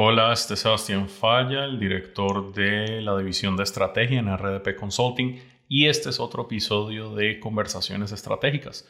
Hola, 0.00 0.32
este 0.32 0.54
es 0.54 0.60
Sebastián 0.60 1.08
Falla, 1.08 1.64
el 1.64 1.80
director 1.80 2.52
de 2.52 3.02
la 3.02 3.18
división 3.18 3.56
de 3.56 3.64
estrategia 3.64 4.20
en 4.20 4.32
RDP 4.32 4.76
Consulting 4.76 5.40
y 5.68 5.88
este 5.88 6.10
es 6.10 6.20
otro 6.20 6.44
episodio 6.44 7.16
de 7.16 7.40
Conversaciones 7.40 8.12
Estratégicas, 8.12 8.88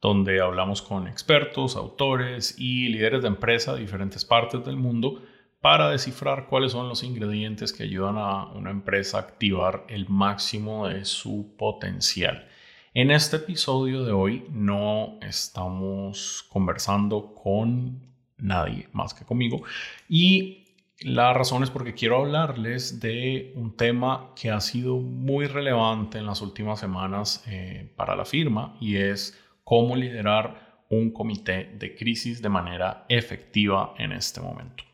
donde 0.00 0.40
hablamos 0.40 0.80
con 0.80 1.08
expertos, 1.08 1.76
autores 1.76 2.58
y 2.58 2.88
líderes 2.88 3.20
de 3.20 3.28
empresa 3.28 3.74
de 3.74 3.82
diferentes 3.82 4.24
partes 4.24 4.64
del 4.64 4.78
mundo 4.78 5.20
para 5.60 5.90
descifrar 5.90 6.46
cuáles 6.46 6.72
son 6.72 6.88
los 6.88 7.02
ingredientes 7.02 7.74
que 7.74 7.82
ayudan 7.82 8.16
a 8.16 8.46
una 8.46 8.70
empresa 8.70 9.18
a 9.18 9.20
activar 9.20 9.84
el 9.90 10.08
máximo 10.08 10.88
de 10.88 11.04
su 11.04 11.54
potencial. 11.58 12.48
En 12.94 13.10
este 13.10 13.36
episodio 13.36 14.04
de 14.04 14.12
hoy 14.12 14.46
no 14.48 15.18
estamos 15.20 16.46
conversando 16.48 17.34
con 17.34 18.05
nadie 18.38 18.88
más 18.92 19.14
que 19.14 19.24
conmigo. 19.24 19.62
Y 20.08 20.64
la 21.00 21.32
razón 21.34 21.62
es 21.62 21.70
porque 21.70 21.94
quiero 21.94 22.18
hablarles 22.18 23.00
de 23.00 23.52
un 23.54 23.76
tema 23.76 24.30
que 24.34 24.50
ha 24.50 24.60
sido 24.60 24.96
muy 24.96 25.46
relevante 25.46 26.18
en 26.18 26.26
las 26.26 26.40
últimas 26.40 26.80
semanas 26.80 27.44
eh, 27.46 27.92
para 27.96 28.16
la 28.16 28.24
firma 28.24 28.76
y 28.80 28.96
es 28.96 29.38
cómo 29.62 29.94
liderar 29.94 30.84
un 30.88 31.10
comité 31.10 31.74
de 31.78 31.94
crisis 31.94 32.40
de 32.40 32.48
manera 32.48 33.04
efectiva 33.08 33.94
en 33.98 34.12
este 34.12 34.40
momento. 34.40 34.84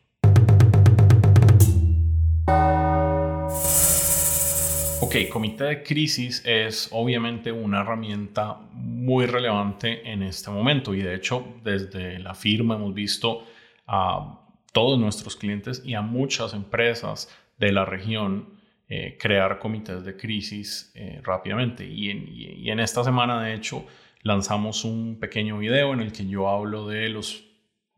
Ok, 5.05 5.15
comité 5.29 5.65
de 5.65 5.83
crisis 5.83 6.41
es 6.45 6.87
obviamente 6.93 7.51
una 7.51 7.81
herramienta 7.81 8.57
muy 8.71 9.25
relevante 9.25 10.09
en 10.09 10.23
este 10.23 10.49
momento 10.49 10.93
y 10.95 11.01
de 11.01 11.13
hecho 11.13 11.45
desde 11.61 12.19
la 12.19 12.33
firma 12.33 12.75
hemos 12.75 12.93
visto 12.93 13.45
a 13.85 14.39
todos 14.71 14.97
nuestros 14.97 15.35
clientes 15.35 15.81
y 15.83 15.95
a 15.95 16.01
muchas 16.01 16.53
empresas 16.53 17.29
de 17.57 17.73
la 17.73 17.83
región 17.83 18.53
eh, 18.87 19.17
crear 19.19 19.59
comités 19.59 20.05
de 20.05 20.15
crisis 20.15 20.93
eh, 20.95 21.19
rápidamente. 21.21 21.85
Y 21.85 22.09
en, 22.09 22.25
y 22.29 22.69
en, 22.69 22.79
esta 22.79 23.03
semana, 23.03 23.43
de 23.43 23.55
hecho, 23.55 23.85
lanzamos 24.21 24.85
un 24.85 25.17
pequeño 25.19 25.57
video 25.57 25.93
en 25.93 25.99
el 25.99 26.13
que 26.13 26.25
yo 26.25 26.47
hablo 26.47 26.87
de 26.87 27.09
los, 27.09 27.43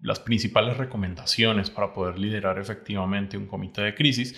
las 0.01 0.19
principales 0.19 0.77
recomendaciones 0.77 1.69
para 1.69 1.94
poder 1.94 2.17
liderar 2.17 2.57
efectivamente 2.57 3.38
un 3.38 3.45
comité 3.45 3.83
de 3.83 3.94
crisis. 3.94 4.35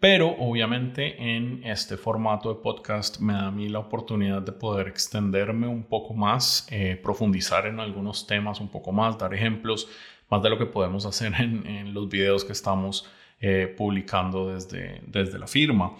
Pero 0.00 0.28
obviamente 0.38 1.36
en 1.36 1.62
este 1.64 1.96
formato 1.96 2.52
de 2.52 2.60
podcast 2.60 3.20
me 3.20 3.32
da 3.32 3.46
a 3.46 3.50
mí 3.50 3.68
la 3.68 3.78
oportunidad 3.78 4.42
de 4.42 4.52
poder 4.52 4.88
extenderme 4.88 5.66
un 5.66 5.84
poco 5.84 6.14
más, 6.14 6.66
eh, 6.70 7.00
profundizar 7.02 7.66
en 7.66 7.80
algunos 7.80 8.26
temas 8.26 8.60
un 8.60 8.68
poco 8.68 8.92
más, 8.92 9.16
dar 9.16 9.32
ejemplos, 9.32 9.88
más 10.28 10.42
de 10.42 10.50
lo 10.50 10.58
que 10.58 10.66
podemos 10.66 11.06
hacer 11.06 11.32
en, 11.38 11.94
los 11.94 12.08
videos 12.08 12.44
que 12.44 12.52
estamos 12.52 13.08
eh, 13.40 13.72
publicando 13.76 14.52
desde, 14.52 15.00
desde 15.06 15.38
la 15.38 15.46
firma. 15.46 15.94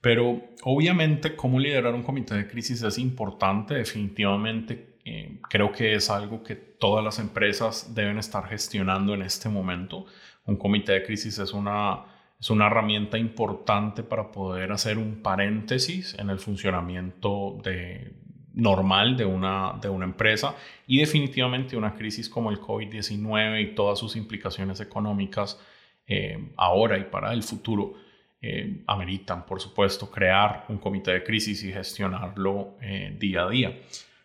Pero 0.00 0.40
obviamente 0.62 1.34
cómo 1.34 1.58
liderar 1.58 1.94
un 1.94 2.02
comité 2.02 2.34
de 2.36 2.46
crisis 2.46 2.82
es 2.82 2.98
importante, 2.98 3.74
definitivamente 3.74 4.98
eh, 5.04 5.40
creo 5.48 5.72
que 5.72 5.94
es 5.94 6.10
algo 6.10 6.42
que 6.42 6.54
todas 6.54 7.02
las 7.02 7.18
empresas 7.18 7.94
deben 7.94 8.18
estar 8.18 8.46
gestionando 8.46 9.14
en 9.14 9.22
este 9.22 9.48
momento. 9.48 10.04
Un 10.44 10.56
comité 10.56 10.92
de 10.92 11.02
crisis 11.02 11.38
es 11.38 11.52
una 11.52 12.04
es 12.40 12.50
una 12.50 12.66
herramienta 12.66 13.18
importante 13.18 14.02
para 14.02 14.30
poder 14.30 14.72
hacer 14.72 14.98
un 14.98 15.22
paréntesis 15.22 16.14
en 16.18 16.30
el 16.30 16.38
funcionamiento 16.38 17.58
de, 17.64 18.14
normal 18.58 19.16
de 19.16 19.24
una, 19.24 19.78
de 19.80 19.88
una 19.88 20.04
empresa 20.04 20.54
y 20.86 20.98
definitivamente 20.98 21.76
una 21.76 21.94
crisis 21.94 22.28
como 22.28 22.50
el 22.50 22.60
COVID-19 22.60 23.62
y 23.62 23.74
todas 23.74 23.98
sus 23.98 24.16
implicaciones 24.16 24.80
económicas 24.80 25.60
eh, 26.06 26.52
ahora 26.56 26.98
y 26.98 27.04
para 27.04 27.32
el 27.32 27.42
futuro 27.42 27.94
eh, 28.40 28.82
ameritan, 28.86 29.46
por 29.46 29.60
supuesto, 29.60 30.10
crear 30.10 30.64
un 30.68 30.78
comité 30.78 31.12
de 31.12 31.24
crisis 31.24 31.62
y 31.64 31.72
gestionarlo 31.72 32.76
eh, 32.80 33.16
día 33.18 33.44
a 33.44 33.48
día. 33.48 33.78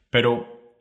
Pero 0.10 0.78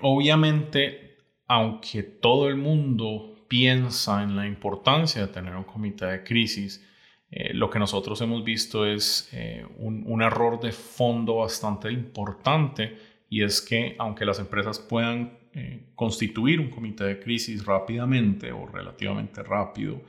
obviamente, 0.00 1.16
aunque 1.46 2.02
todo 2.02 2.48
el 2.48 2.56
mundo 2.56 3.31
piensa 3.52 4.22
en 4.22 4.34
la 4.34 4.46
importancia 4.46 5.20
de 5.20 5.28
tener 5.28 5.54
un 5.54 5.64
comité 5.64 6.06
de 6.06 6.24
crisis, 6.24 6.82
eh, 7.30 7.52
lo 7.52 7.68
que 7.68 7.78
nosotros 7.78 8.18
hemos 8.22 8.42
visto 8.42 8.86
es 8.86 9.28
eh, 9.30 9.66
un, 9.76 10.22
error 10.22 10.58
de 10.58 10.72
fondo 10.72 11.36
bastante 11.36 11.92
importante 11.92 12.96
y 13.28 13.42
es 13.42 13.60
que 13.60 13.94
aunque 13.98 14.24
las 14.24 14.38
empresas 14.38 14.78
puedan 14.78 15.38
eh, 15.52 15.90
constituir 15.94 16.60
un 16.60 16.70
comité 16.70 17.04
de 17.04 17.20
crisis 17.20 17.66
rápidamente 17.66 18.52
o 18.52 18.66
relativamente 18.66 19.42
rápido, 19.42 20.00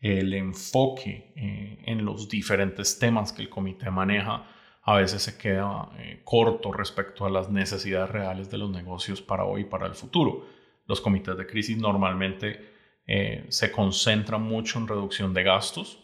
el 0.00 0.32
enfoque 0.34 1.32
en 1.34 2.04
los 2.04 2.28
diferentes 2.28 3.00
temas 3.00 3.32
que 3.32 3.42
el 3.42 3.48
comité 3.48 3.90
maneja 3.90 4.46
a 4.82 4.96
veces 4.96 5.22
se 5.22 5.36
queda 5.36 5.90
corto 6.22 6.72
respecto 6.72 7.24
a 7.24 7.30
las 7.30 7.50
necesidades 7.50 8.10
reales 8.10 8.48
de 8.48 8.58
los 8.58 8.70
negocios 8.70 9.20
para 9.22 9.44
hoy 9.44 9.62
y 9.62 9.64
para 9.64 9.86
el 9.86 9.94
futuro. 9.94 10.46
Los 10.86 11.00
comités 11.00 11.36
de 11.36 11.46
crisis 11.46 11.78
normalmente 11.78 12.71
eh, 13.06 13.46
se 13.48 13.72
concentra 13.72 14.38
mucho 14.38 14.78
en 14.78 14.88
reducción 14.88 15.34
de 15.34 15.42
gastos, 15.42 15.98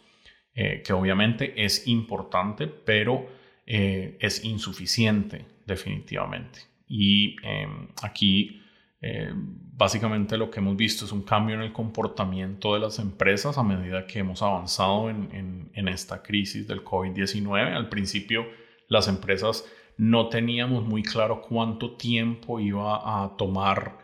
eh, 0.53 0.81
que 0.85 0.93
obviamente 0.93 1.63
es 1.63 1.87
importante, 1.87 2.67
pero 2.67 3.27
eh, 3.65 4.17
es 4.19 4.43
insuficiente 4.43 5.45
definitivamente. 5.65 6.59
Y 6.87 7.35
em, 7.43 7.87
aquí 8.01 8.55
básicamente 9.01 10.37
lo 10.37 10.51
que 10.51 10.59
hemos 10.59 10.75
visto 10.75 11.05
es 11.05 11.13
un 11.13 11.21
cambio 11.21 11.55
en 11.55 11.61
el 11.61 11.71
comportamiento 11.71 12.73
de 12.73 12.81
las 12.81 12.99
empresas 12.99 13.57
a 13.57 13.63
medida 13.63 14.05
que 14.05 14.19
hemos 14.19 14.41
avanzado 14.41 15.09
en, 15.09 15.69
en 15.73 15.87
esta 15.87 16.21
crisis 16.21 16.67
del 16.67 16.83
COVID-19. 16.83 17.73
Al 17.73 17.87
principio 17.87 18.45
las 18.89 19.07
empresas 19.07 19.63
no 19.95 20.27
teníamos 20.27 20.83
muy 20.83 21.01
claro 21.01 21.41
cuánto 21.41 21.95
tiempo 21.95 22.59
iba 22.59 23.23
a 23.23 23.37
tomar 23.37 23.99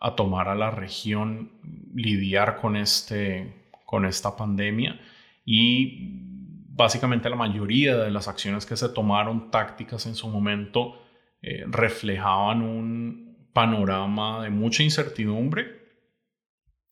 a 0.00 0.14
tomar 0.14 0.48
a 0.48 0.54
la 0.54 0.70
región 0.70 1.50
lidiar 1.94 2.56
con, 2.56 2.76
este, 2.76 3.70
con 3.84 4.04
esta 4.04 4.36
pandemia 4.36 5.00
y 5.44 6.22
básicamente 6.68 7.30
la 7.30 7.36
mayoría 7.36 7.96
de 7.96 8.10
las 8.10 8.28
acciones 8.28 8.66
que 8.66 8.76
se 8.76 8.88
tomaron 8.90 9.50
tácticas 9.50 10.06
en 10.06 10.14
su 10.14 10.28
momento 10.28 11.02
eh, 11.40 11.64
reflejaban 11.66 12.62
un 12.62 13.48
panorama 13.52 14.42
de 14.42 14.50
mucha 14.50 14.82
incertidumbre 14.82 15.86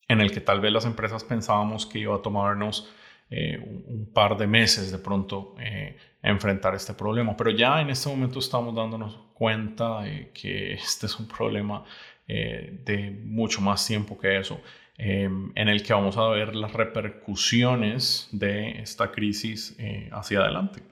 en 0.09 0.21
el 0.21 0.31
que 0.31 0.41
tal 0.41 0.61
vez 0.61 0.73
las 0.73 0.87
empresas 0.87 1.25
pensábamos 1.25 1.87
que 1.87 1.99
iba 1.99 2.15
a 2.15 2.23
tomarnos 2.23 2.91
eh, 3.31 3.59
un, 3.89 4.11
par 4.13 4.37
de 4.37 4.47
meses 4.47 4.93
de 4.93 4.99
pronto 4.99 5.55
eh, 5.59 5.97
enfrentar 6.23 6.75
este 6.75 6.95
problema. 6.95 7.37
Pero 7.37 7.51
ya 7.51 7.81
en 7.81 7.91
este 7.91 8.09
momento 8.09 8.39
estamos 8.39 8.75
dándonos 8.75 9.19
cuenta 9.35 10.03
de 10.03 10.31
que 10.33 10.75
este 10.75 11.07
es 11.07 11.19
un 11.19 11.27
problema 11.27 11.85
eh, 12.27 12.81
de 12.85 13.11
mucho 13.11 13.61
más 13.61 13.87
tiempo 13.87 14.19
que 14.19 14.39
eso, 14.39 14.61
em, 14.97 15.53
en 15.55 15.69
el 15.69 15.83
que 15.83 15.93
vamos 15.93 16.17
a 16.17 16.29
ver 16.29 16.55
las 16.57 16.73
repercusiones 16.73 18.29
de 18.33 18.81
esta 18.81 19.11
crisis 19.11 19.77
eh, 19.79 20.09
hacia 20.13 20.41
adelante. 20.41 20.83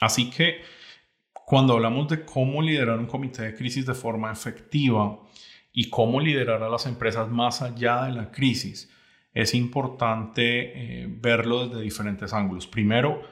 Así 0.00 0.30
que 0.30 0.60
cuando 1.32 1.74
hablamos 1.74 2.08
de 2.08 2.24
cómo 2.24 2.60
liderar 2.60 2.98
un 2.98 3.06
comité 3.06 3.42
de 3.42 3.54
crisis 3.54 3.86
de 3.86 3.94
forma 3.94 4.32
efectiva 4.32 5.20
y 5.72 5.88
cómo 5.88 6.20
liderar 6.20 6.62
a 6.62 6.68
las 6.68 6.86
empresas 6.86 7.28
más 7.28 7.62
allá 7.62 8.04
de 8.06 8.12
la 8.12 8.30
crisis, 8.30 8.92
es 9.32 9.54
importante 9.54 11.02
eh, 11.02 11.06
verlo 11.08 11.68
desde 11.68 11.82
diferentes 11.82 12.32
ángulos. 12.32 12.66
Primero, 12.66 13.22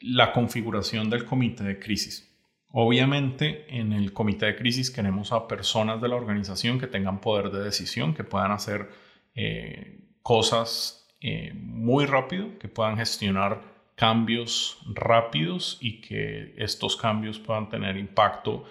la 0.00 0.32
configuración 0.32 1.08
del 1.08 1.24
comité 1.24 1.64
de 1.64 1.78
crisis. 1.78 2.33
Obviamente, 2.76 3.66
en 3.68 3.92
el 3.92 4.12
comité 4.12 4.46
de 4.46 4.56
crisis 4.56 4.90
queremos 4.90 5.30
a 5.30 5.46
personas 5.46 6.00
de 6.00 6.08
la 6.08 6.16
organización 6.16 6.80
que 6.80 6.88
tengan 6.88 7.20
poder 7.20 7.52
de 7.52 7.62
decisión, 7.62 8.14
que 8.14 8.24
puedan 8.24 8.50
hacer 8.50 8.88
eh, 9.36 10.00
cosas 10.22 11.06
eh, 11.20 11.52
muy 11.54 12.04
rápido, 12.04 12.58
que 12.58 12.66
puedan 12.66 12.96
gestionar 12.96 13.62
cambios 13.94 14.78
rápidos 14.92 15.78
y 15.80 16.00
que 16.00 16.52
estos 16.56 16.96
cambios 16.96 17.38
puedan 17.38 17.68
tener 17.68 17.96
impacto 17.96 18.64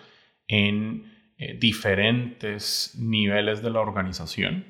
en 0.49 1.09
eh, 1.37 1.55
diferentes 1.57 2.95
niveles 2.99 3.63
de 3.63 3.69
la 3.69 3.79
organización. 3.79 4.65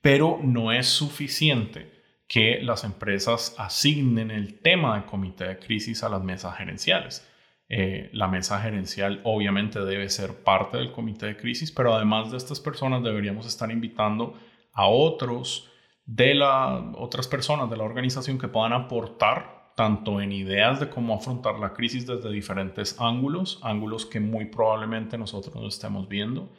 Pero 0.00 0.40
no 0.42 0.72
es 0.72 0.88
suficiente 0.88 1.92
que 2.26 2.58
las 2.60 2.82
empresas 2.82 3.54
asignen 3.56 4.32
el 4.32 4.58
tema 4.58 4.98
de 4.98 5.06
comité 5.06 5.44
de 5.44 5.58
crisis 5.60 6.02
a 6.02 6.08
las 6.08 6.24
mesas 6.24 6.56
gerenciales 6.56 7.24
eh, 7.68 8.10
la 8.12 8.28
mesa 8.28 8.60
gerencial 8.60 9.20
obviamente 9.24 9.80
debe 9.80 10.08
ser 10.08 10.42
parte 10.44 10.76
del 10.76 10.92
comité 10.92 11.26
de 11.26 11.36
crisis, 11.36 11.72
pero 11.72 11.94
además 11.94 12.30
de 12.30 12.36
estas 12.36 12.60
personas 12.60 13.02
deberíamos 13.02 13.46
estar 13.46 13.70
invitando 13.70 14.34
a 14.72 14.86
otros 14.86 15.70
de 16.04 16.34
la, 16.34 16.92
otras 16.96 17.26
personas 17.26 17.70
de 17.70 17.76
la 17.76 17.84
organización 17.84 18.38
que 18.38 18.48
puedan 18.48 18.72
aportar 18.72 19.72
tanto 19.76 20.20
en 20.20 20.32
ideas 20.32 20.78
de 20.78 20.88
cómo 20.88 21.14
afrontar 21.14 21.58
la 21.58 21.72
crisis 21.72 22.06
desde 22.06 22.30
diferentes 22.30 23.00
ángulos, 23.00 23.58
ángulos 23.62 24.06
que 24.06 24.20
muy 24.20 24.46
probablemente 24.46 25.18
nosotros 25.18 25.54
no 25.56 25.66
estemos 25.66 26.08
viendo, 26.08 26.52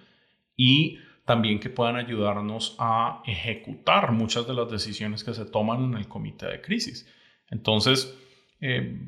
y 0.58 0.98
también 1.25 1.60
que 1.60 1.69
puedan 1.69 1.96
ayudarnos 1.96 2.75
a 2.78 3.22
ejecutar 3.25 4.12
muchas 4.12 4.48
de 4.48 4.54
las 4.54 4.69
decisiones 4.69 5.24
que 5.24 5.34
se 5.34 5.46
toman 5.46 5.84
en 5.84 5.94
el 5.96 6.08
comité 6.08 6.48
de 6.48 6.62
crisis. 6.62 7.08
Entonces, 7.50 8.18
eh, 8.62 9.00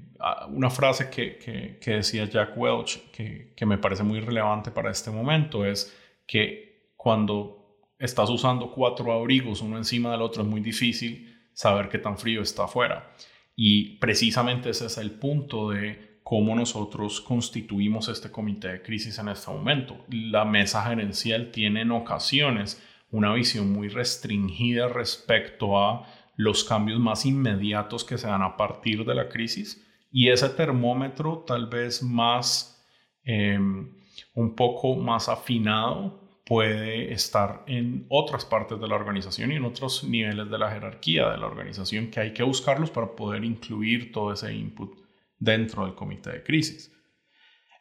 una 0.49 0.69
frase 0.69 1.09
que, 1.09 1.79
decía 1.85 2.25
Jack 2.25 2.57
Welch, 2.57 3.11
que, 3.11 3.53
que 3.55 3.65
me 3.65 3.77
parece 3.77 4.03
muy 4.03 4.19
relevante 4.19 4.71
para 4.71 4.91
este 4.91 5.11
momento, 5.11 5.65
es 5.65 5.95
que 6.25 6.91
cuando 6.95 7.57
estás 7.99 8.29
usando 8.29 8.71
cuatro 8.71 9.11
abrigos 9.11 9.61
uno 9.61 9.77
encima 9.77 10.11
del 10.11 10.21
otro 10.21 10.43
es 10.43 10.47
muy 10.47 10.61
difícil 10.61 11.35
saber 11.53 11.89
qué 11.89 11.97
tan 11.97 12.17
frío 12.17 12.41
está 12.41 12.65
afuera. 12.65 13.11
Y 13.55 13.97
precisamente 13.97 14.69
ese 14.69 14.85
es 14.85 14.97
el 14.99 15.11
punto 15.11 15.71
de 15.71 16.19
cómo 16.23 16.55
nosotros 16.55 17.21
constituimos 17.21 18.09
este 18.09 18.29
comité 18.29 18.67
de 18.67 18.81
crisis 18.83 19.17
en 19.17 19.29
este 19.29 19.49
momento. 19.49 20.05
La 20.09 20.45
mesa 20.45 20.83
gerencial 20.83 21.51
tiene 21.51 21.81
en 21.81 21.91
ocasiones 21.91 22.83
una 23.09 23.33
visión 23.33 23.71
muy 23.71 23.87
restringida 23.87 24.89
respecto 24.89 25.79
a 25.79 26.05
los 26.37 26.63
cambios 26.63 26.99
más 26.99 27.25
inmediatos 27.25 28.05
que 28.05 28.17
se 28.17 28.27
dan 28.27 28.43
a 28.43 28.55
partir 28.55 29.03
de 29.03 29.15
la 29.15 29.27
crisis 29.27 29.83
y 30.11 30.29
ese 30.29 30.49
termómetro 30.49 31.43
tal 31.45 31.67
vez 31.67 32.01
más, 32.01 32.83
em, 33.23 33.93
un 34.33 34.55
poco 34.55 34.95
más 34.95 35.27
afinado 35.29 36.41
puede 36.45 37.11
estar 37.11 37.63
en 37.67 38.05
otras 38.09 38.45
partes 38.45 38.79
de 38.79 38.87
la 38.87 38.95
organización 38.95 39.51
y 39.51 39.55
en 39.55 39.65
otros 39.65 40.05
niveles 40.05 40.49
de 40.49 40.57
la 40.57 40.71
jerarquía 40.71 41.29
de 41.29 41.37
la 41.37 41.47
organización 41.47 42.09
que 42.09 42.21
hay 42.21 42.33
que 42.33 42.43
buscarlos 42.43 42.89
para 42.89 43.15
poder 43.15 43.43
incluir 43.43 44.13
todo 44.13 44.31
ese 44.31 44.53
input 44.53 44.97
dentro 45.37 45.85
del 45.85 45.93
comité 45.93 46.31
de 46.31 46.43
crisis. 46.43 46.93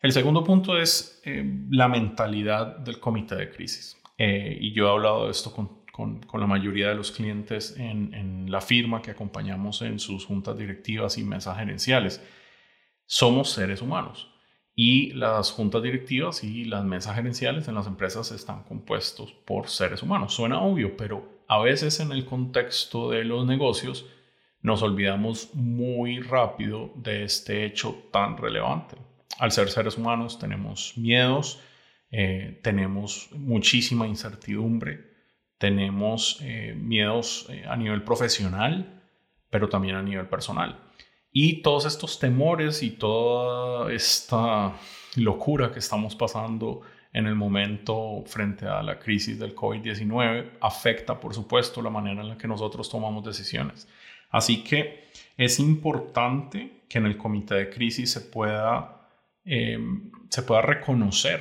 El 0.02 0.12
segundo 0.12 0.42
punto 0.42 0.76
es 0.76 1.20
eh, 1.24 1.44
la 1.70 1.88
mentalidad 1.88 2.78
del 2.78 2.98
comité 2.98 3.36
de 3.36 3.50
crisis. 3.50 3.96
Eh, 4.18 4.58
y 4.60 4.72
yo 4.72 4.88
he 4.88 4.90
hablado 4.90 5.26
de 5.26 5.30
esto 5.30 5.52
con, 5.52 5.85
con, 5.96 6.20
la 6.34 6.46
mayoría 6.46 6.90
de 6.90 6.94
los 6.94 7.10
clientes 7.10 7.74
en, 7.78 8.50
la 8.50 8.60
firma 8.60 9.00
que 9.00 9.12
acompañamos 9.12 9.80
en 9.80 9.98
sus 9.98 10.26
juntas 10.26 10.58
directivas 10.58 11.16
y 11.16 11.24
mesas 11.24 11.56
gerenciales. 11.56 12.22
Somos 13.06 13.50
seres 13.50 13.80
humanos 13.80 14.28
y 14.74 15.12
las 15.12 15.50
juntas 15.50 15.82
directivas 15.82 16.44
y 16.44 16.66
las 16.66 16.84
mesas 16.84 17.16
gerenciales 17.16 17.66
en 17.66 17.76
las 17.76 17.86
empresas 17.86 18.30
están 18.30 18.62
compuestos 18.64 19.32
por 19.46 19.68
seres 19.68 20.02
humanos. 20.02 20.34
Suena 20.34 20.60
obvio, 20.60 20.98
pero 20.98 21.42
a 21.48 21.60
veces 21.60 21.98
en 22.00 22.12
el 22.12 22.26
contexto 22.26 23.10
de 23.10 23.24
los 23.24 23.46
negocios 23.46 24.04
nos 24.60 24.82
olvidamos 24.82 25.54
muy 25.54 26.20
rápido 26.20 26.92
de 26.96 27.24
este 27.24 27.64
hecho 27.64 28.02
tan 28.12 28.36
relevante. 28.36 28.96
Al 29.38 29.50
ser 29.50 29.70
seres 29.70 29.96
humanos 29.96 30.38
tenemos 30.38 30.92
miedos, 30.98 31.58
eh, 32.10 32.60
tenemos 32.62 33.30
muchísima 33.32 34.06
incertidumbre, 34.06 35.15
tenemos 35.58 36.38
eh, 36.42 36.74
miedos 36.76 37.46
eh, 37.50 37.64
a 37.68 37.76
nivel 37.76 38.02
profesional, 38.02 39.02
pero 39.50 39.68
también 39.68 39.96
a 39.96 40.02
nivel 40.02 40.26
personal. 40.26 40.78
Y 41.32 41.62
todos 41.62 41.86
estos 41.86 42.18
temores 42.18 42.82
y 42.82 42.90
toda 42.90 43.92
esta 43.92 44.74
locura 45.16 45.72
que 45.72 45.78
estamos 45.78 46.14
pasando 46.14 46.82
en 47.12 47.26
el 47.26 47.34
momento 47.34 48.22
frente 48.26 48.66
a 48.66 48.82
la 48.82 48.98
crisis 48.98 49.38
del 49.38 49.54
COVID-19 49.54 50.58
afecta, 50.60 51.18
por 51.18 51.34
supuesto, 51.34 51.80
la 51.80 51.90
manera 51.90 52.20
en 52.20 52.28
la 52.28 52.38
que 52.38 52.48
nosotros 52.48 52.88
tomamos 52.90 53.24
decisiones. 53.24 53.88
Así 54.30 54.62
que 54.62 55.06
es 55.36 55.58
importante 55.58 56.82
que 56.88 56.98
en 56.98 57.06
el 57.06 57.16
comité 57.16 57.54
de 57.54 57.70
crisis 57.70 58.10
se 58.10 58.20
pueda, 58.20 59.08
em, 59.44 60.10
se 60.28 60.42
pueda 60.42 60.62
reconocer 60.62 61.40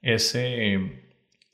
ese 0.00 1.07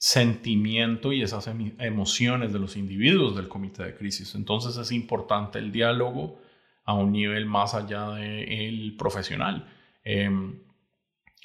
sentimiento 0.05 1.15
y 1.15 1.23
esas 1.23 1.49
emociones 1.79 2.53
de 2.53 2.59
los 2.59 2.77
individuos 2.77 3.35
del 3.37 3.49
comité 3.49 3.85
de 3.85 3.95
crisis. 3.95 4.35
Entonces 4.35 4.77
es 4.77 4.93
importante 4.93 5.59
el 5.59 5.73
diálogo, 5.73 6.39
a 6.85 6.93
un 6.93 7.11
nivel 7.11 7.47
más 7.47 7.73
allá 7.73 8.11
del 8.11 8.97
profesional. 8.99 9.67
Em, 10.05 10.59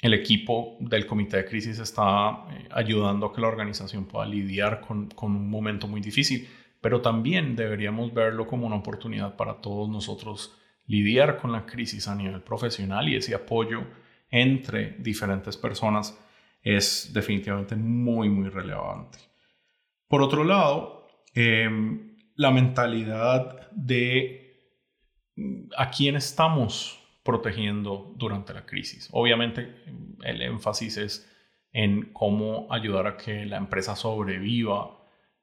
el 0.02 0.12
equipo 0.12 0.76
del 0.78 1.06
comité 1.06 1.38
de 1.38 1.46
crisis 1.46 1.78
está 1.78 2.44
eh, 2.50 2.68
ayudando 2.72 3.24
a 3.24 3.32
que 3.32 3.40
la 3.40 3.48
organización 3.48 4.04
pueda 4.04 4.26
lidiar 4.26 4.82
con, 4.82 5.08
con, 5.08 5.34
un 5.34 5.48
momento 5.48 5.88
muy 5.88 6.02
difícil, 6.02 6.46
pero 6.82 7.00
también 7.00 7.56
deberíamos 7.56 8.12
verlo 8.12 8.46
como 8.46 8.66
una 8.66 8.76
oportunidad 8.76 9.36
para 9.36 9.62
todos 9.62 9.88
nosotros 9.88 10.54
lidiar 10.86 11.38
con 11.38 11.50
la 11.50 11.64
crisis 11.64 12.08
a 12.08 12.14
nivel 12.14 12.42
profesional 12.42 13.08
y 13.08 13.16
ese 13.16 13.34
apoyo 13.34 13.84
entre 14.30 14.96
diferentes 14.98 15.56
personas 15.56 16.14
es 16.62 17.10
definitivamente 17.12 17.76
muy, 17.76 18.28
muy 18.28 18.48
relevante. 18.48 19.18
Por 20.08 20.22
otro 20.22 20.44
lado, 20.44 21.06
em, 21.34 22.16
la 22.34 22.50
mentalidad 22.50 23.70
de 23.72 24.40
a 25.76 25.90
quién 25.90 26.16
estamos 26.16 26.98
protegiendo 27.22 28.12
durante 28.16 28.52
la 28.52 28.66
crisis. 28.66 29.08
Obviamente 29.12 29.74
el 30.22 30.42
énfasis 30.42 30.96
es 30.96 31.30
en 31.72 32.12
cómo 32.12 32.66
ayudar 32.70 33.06
a 33.06 33.16
que 33.16 33.46
la 33.46 33.56
empresa 33.56 33.94
sobreviva 33.94 34.98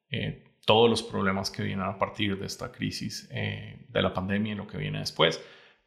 eh, 0.10 0.44
todos 0.66 0.90
los 0.90 1.04
problemas 1.04 1.50
que 1.50 1.64
vienen 1.64 1.86
a 1.86 1.98
partir 1.98 2.38
de 2.38 2.46
esta 2.46 2.72
crisis 2.72 3.30
eh, 3.32 3.86
de 3.88 4.02
la 4.02 4.14
pandemia 4.14 4.54
y 4.54 4.56
lo 4.56 4.68
que 4.68 4.78
viene 4.78 5.00
después. 5.00 5.42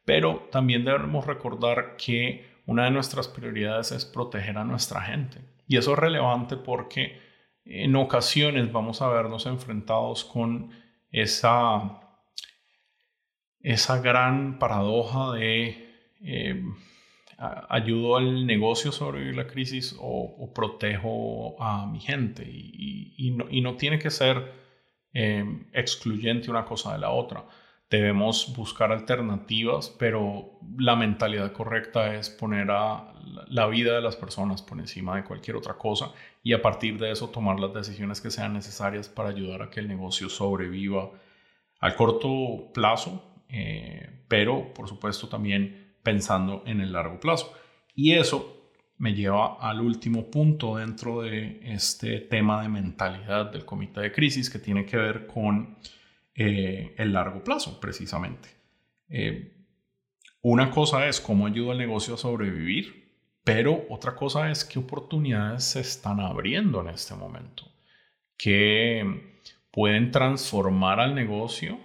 Pero 0.05 0.47
también 0.51 0.83
debemos 0.83 1.27
recordar 1.27 1.95
que 1.97 2.50
una 2.65 2.85
de 2.85 2.91
nuestras 2.91 3.27
prioridades 3.27 3.91
es 3.91 4.05
proteger 4.05 4.57
a 4.57 4.63
nuestra 4.63 5.01
gente. 5.01 5.39
Y 5.67 5.77
eso 5.77 5.93
es 5.93 5.99
relevante 5.99 6.57
porque 6.57 7.19
en 7.65 7.95
ocasiones 7.95 8.71
vamos 8.71 9.01
a 9.01 9.09
vernos 9.09 9.45
enfrentados 9.45 10.25
con 10.25 10.71
esa 11.11 12.01
esa 13.63 14.01
gran 14.01 14.59
paradoja 14.59 15.33
de 15.33 15.89
eh, 16.23 16.63
ayudo 17.69 18.17
al 18.17 18.45
negocio 18.45 18.91
a 18.91 18.93
sobrevivir 18.93 19.35
la 19.35 19.47
crisis 19.47 19.95
o, 19.99 20.51
protejo 20.53 21.61
a 21.61 21.87
mi 21.87 21.99
gente. 21.99 22.43
Y, 22.47 23.31
no, 23.61 23.75
tiene 23.77 23.99
que 23.99 24.09
ser 24.09 24.51
eh, 25.13 25.43
excluyente 25.73 26.51
una 26.51 26.65
cosa 26.65 26.93
de 26.93 26.99
la 26.99 27.11
otra. 27.11 27.45
Debemos 27.91 28.53
buscar 28.55 28.91
alternativas, 28.91 29.93
pero 29.99 30.59
la 30.77 30.95
mentalidad 30.95 31.51
correcta 31.51 32.15
es 32.15 32.29
poner 32.29 32.71
a 32.71 33.13
la 33.49 33.67
vida 33.67 33.93
de 33.93 34.01
las 34.01 34.15
personas 34.15 34.63
por 34.63 34.79
encima 34.79 35.17
de 35.17 35.23
cualquier 35.23 35.57
otra 35.57 35.73
cosa 35.73 36.11
y 36.41 36.53
a 36.53 36.61
partir 36.61 36.97
de 36.97 37.11
eso 37.11 37.29
tomar 37.29 37.59
las 37.59 37.73
decisiones 37.73 38.21
que 38.21 38.31
sean 38.31 38.53
necesarias 38.53 39.09
para 39.09 39.29
ayudar 39.29 39.61
a 39.61 39.69
que 39.69 39.81
el 39.81 39.87
negocio 39.87 40.29
sobreviva 40.29 41.11
al 41.79 41.95
corto 41.95 42.71
plazo 42.73 43.31
eh, 43.49 44.09
pero 44.27 44.73
por 44.73 44.87
supuesto 44.87 45.27
también 45.27 45.95
pensando 46.01 46.63
en 46.65 46.79
el 46.81 46.93
largo 46.93 47.19
plazo. 47.19 47.53
Y 47.93 48.13
eso 48.13 48.71
me 48.97 49.13
lleva 49.13 49.57
al 49.59 49.81
último 49.81 50.31
punto 50.31 50.77
dentro 50.77 51.21
de 51.21 51.59
este 51.63 52.19
tema 52.19 52.61
de 52.61 52.69
mentalidad 52.69 53.51
del 53.51 53.65
comité 53.65 53.99
de 54.01 54.11
crisis 54.11 54.49
que 54.49 54.59
tiene 54.59 54.85
que 54.85 54.95
ver 54.95 55.27
con 55.27 55.75
eh, 56.35 56.95
el 56.97 57.13
largo 57.13 57.43
plazo, 57.43 57.79
precisamente. 57.79 58.49
Eh, 59.09 59.53
una 60.41 60.71
cosa 60.71 61.07
es 61.07 61.19
cómo 61.19 61.45
ayuda 61.45 61.73
al 61.73 61.77
negocio 61.77 62.15
a 62.15 62.17
sobrevivir, 62.17 63.11
pero 63.43 63.85
otra 63.89 64.15
cosa 64.15 64.49
es 64.49 64.65
qué 64.65 64.79
oportunidades 64.79 65.63
se 65.63 65.81
están 65.81 66.19
abriendo 66.19 66.81
en 66.81 66.89
este 66.89 67.15
momento, 67.15 67.71
que 68.37 69.39
pueden 69.71 70.11
transformar 70.11 70.99
al 70.99 71.15
negocio 71.15 71.79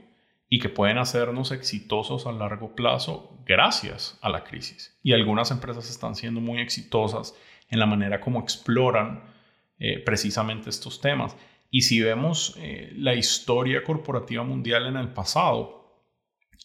y 0.48 0.58
que 0.60 0.68
pueden 0.68 0.98
hacernos 0.98 1.50
exitosos 1.50 2.26
a 2.26 2.32
largo 2.32 2.74
plazo 2.74 3.38
gracias 3.44 4.18
a 4.22 4.28
la 4.28 4.44
crisis. 4.44 4.98
Y 5.02 5.12
algunas 5.12 5.50
empresas 5.50 5.90
están 5.90 6.14
siendo 6.14 6.40
muy 6.40 6.60
exitosas 6.60 7.34
en 7.68 7.78
la 7.78 7.86
manera 7.86 8.20
como 8.20 8.40
exploran 8.40 9.24
eh, 9.78 9.98
precisamente 9.98 10.70
estos 10.70 11.00
temas. 11.00 11.36
Y 11.70 11.82
si 11.82 12.00
vemos 12.00 12.56
eh, 12.58 12.92
la 12.96 13.14
historia 13.14 13.82
corporativa 13.82 14.42
mundial 14.44 14.86
en 14.86 14.96
el 14.96 15.08
pasado, 15.08 16.04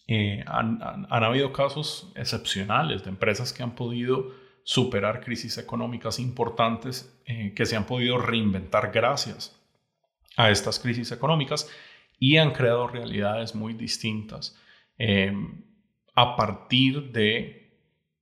eh, 0.06 0.44
han, 0.46 1.06
habido 1.10 1.52
casos 1.52 2.12
excepcionales 2.16 3.04
de 3.04 3.10
empresas 3.10 3.52
que 3.52 3.62
han 3.62 3.74
podido 3.74 4.32
superar 4.64 5.20
crisis 5.20 5.58
económicas 5.58 6.18
importantes, 6.18 7.08
que 7.56 7.66
se 7.66 7.76
han 7.76 7.86
podido 7.86 8.18
reinventar 8.18 8.92
gracias 8.92 9.58
a 10.36 10.50
estas 10.50 10.78
crisis 10.78 11.10
económicas 11.10 11.68
y 12.18 12.36
han 12.36 12.52
creado 12.52 12.86
realidades 12.86 13.56
muy 13.56 13.74
distintas 13.74 14.56
a 16.14 16.36
partir 16.36 17.10
de, 17.10 17.72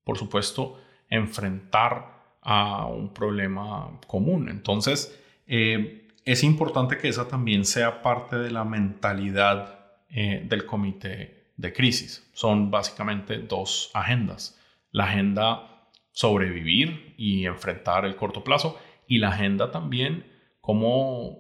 por 0.05 0.17
supuesto, 0.17 0.81
enfrentar 1.09 2.39
a 2.41 2.87
un 2.87 3.13
problema 3.13 4.01
común. 4.07 4.49
Entonces, 4.49 5.19
es 6.25 6.45
importante 6.45 6.99
que 6.99 7.09
esa 7.09 7.29
también 7.29 7.65
sea 7.65 8.03
parte 8.03 8.37
de 8.37 8.51
la 8.51 8.65
mentalidad 8.65 9.79
eh, 10.09 10.45
del 10.49 10.67
comité 10.67 11.53
de 11.57 11.73
crisis. 11.73 12.29
Son 12.33 12.71
básicamente 12.71 13.39
dos 13.39 13.91
agendas. 13.95 14.59
La 14.93 15.05
agenda 15.05 15.89
sobrevivir 16.13 17.15
y 17.17 17.47
enfrentar 17.47 18.05
el 18.05 18.17
corto 18.17 18.43
plazo 18.43 18.79
y 19.07 19.19
la 19.19 19.29
agenda 19.29 19.71
también 19.71 20.27
cómo, 20.61 21.39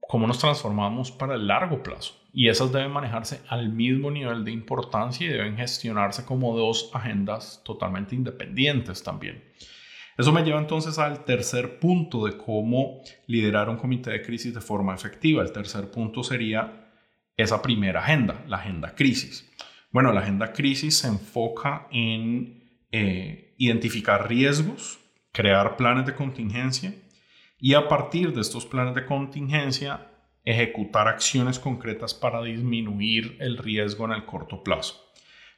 cómo 0.00 0.26
nos 0.26 0.38
transformamos 0.38 1.10
para 1.10 1.34
el 1.34 1.46
largo 1.46 1.82
plazo. 1.82 2.14
Y 2.32 2.48
esas 2.48 2.72
deben 2.72 2.90
manejarse 2.90 3.42
al 3.48 3.68
mismo 3.68 4.10
nivel 4.10 4.44
de 4.44 4.50
importancia 4.50 5.26
y 5.26 5.30
deben 5.30 5.56
gestionarse 5.56 6.24
como 6.24 6.56
dos 6.56 6.90
agendas 6.92 7.62
totalmente 7.64 8.16
independientes 8.16 9.04
también. 9.04 9.44
Eso 10.16 10.32
me 10.32 10.42
lleva 10.42 10.60
entonces 10.60 10.98
al 10.98 11.24
tercer 11.24 11.78
punto 11.78 12.24
de 12.24 12.36
cómo 12.36 13.00
liderar 13.26 13.68
un 13.68 13.76
comité 13.76 14.10
de 14.10 14.22
crisis 14.22 14.54
de 14.54 14.60
forma 14.60 14.94
efectiva. 14.94 15.42
El 15.42 15.52
tercer 15.52 15.90
punto 15.90 16.22
sería 16.22 16.90
esa 17.36 17.60
primera 17.60 18.00
agenda, 18.00 18.44
la 18.46 18.58
agenda 18.58 18.94
crisis. 18.94 19.50
Bueno, 19.90 20.12
la 20.12 20.20
agenda 20.20 20.52
crisis 20.52 20.98
se 20.98 21.08
enfoca 21.08 21.88
en 21.90 22.62
eh, 22.92 23.54
identificar 23.58 24.28
riesgos, 24.28 25.00
crear 25.32 25.76
planes 25.76 26.06
de 26.06 26.14
contingencia 26.14 26.94
y 27.58 27.74
a 27.74 27.88
partir 27.88 28.32
de 28.32 28.40
estos 28.40 28.66
planes 28.66 28.94
de 28.94 29.06
contingencia 29.06 30.10
ejecutar 30.44 31.08
acciones 31.08 31.58
concretas 31.58 32.14
para 32.14 32.42
disminuir 32.42 33.36
el 33.40 33.56
riesgo 33.56 34.04
en 34.04 34.12
el 34.12 34.26
corto 34.26 34.62
plazo. 34.62 35.00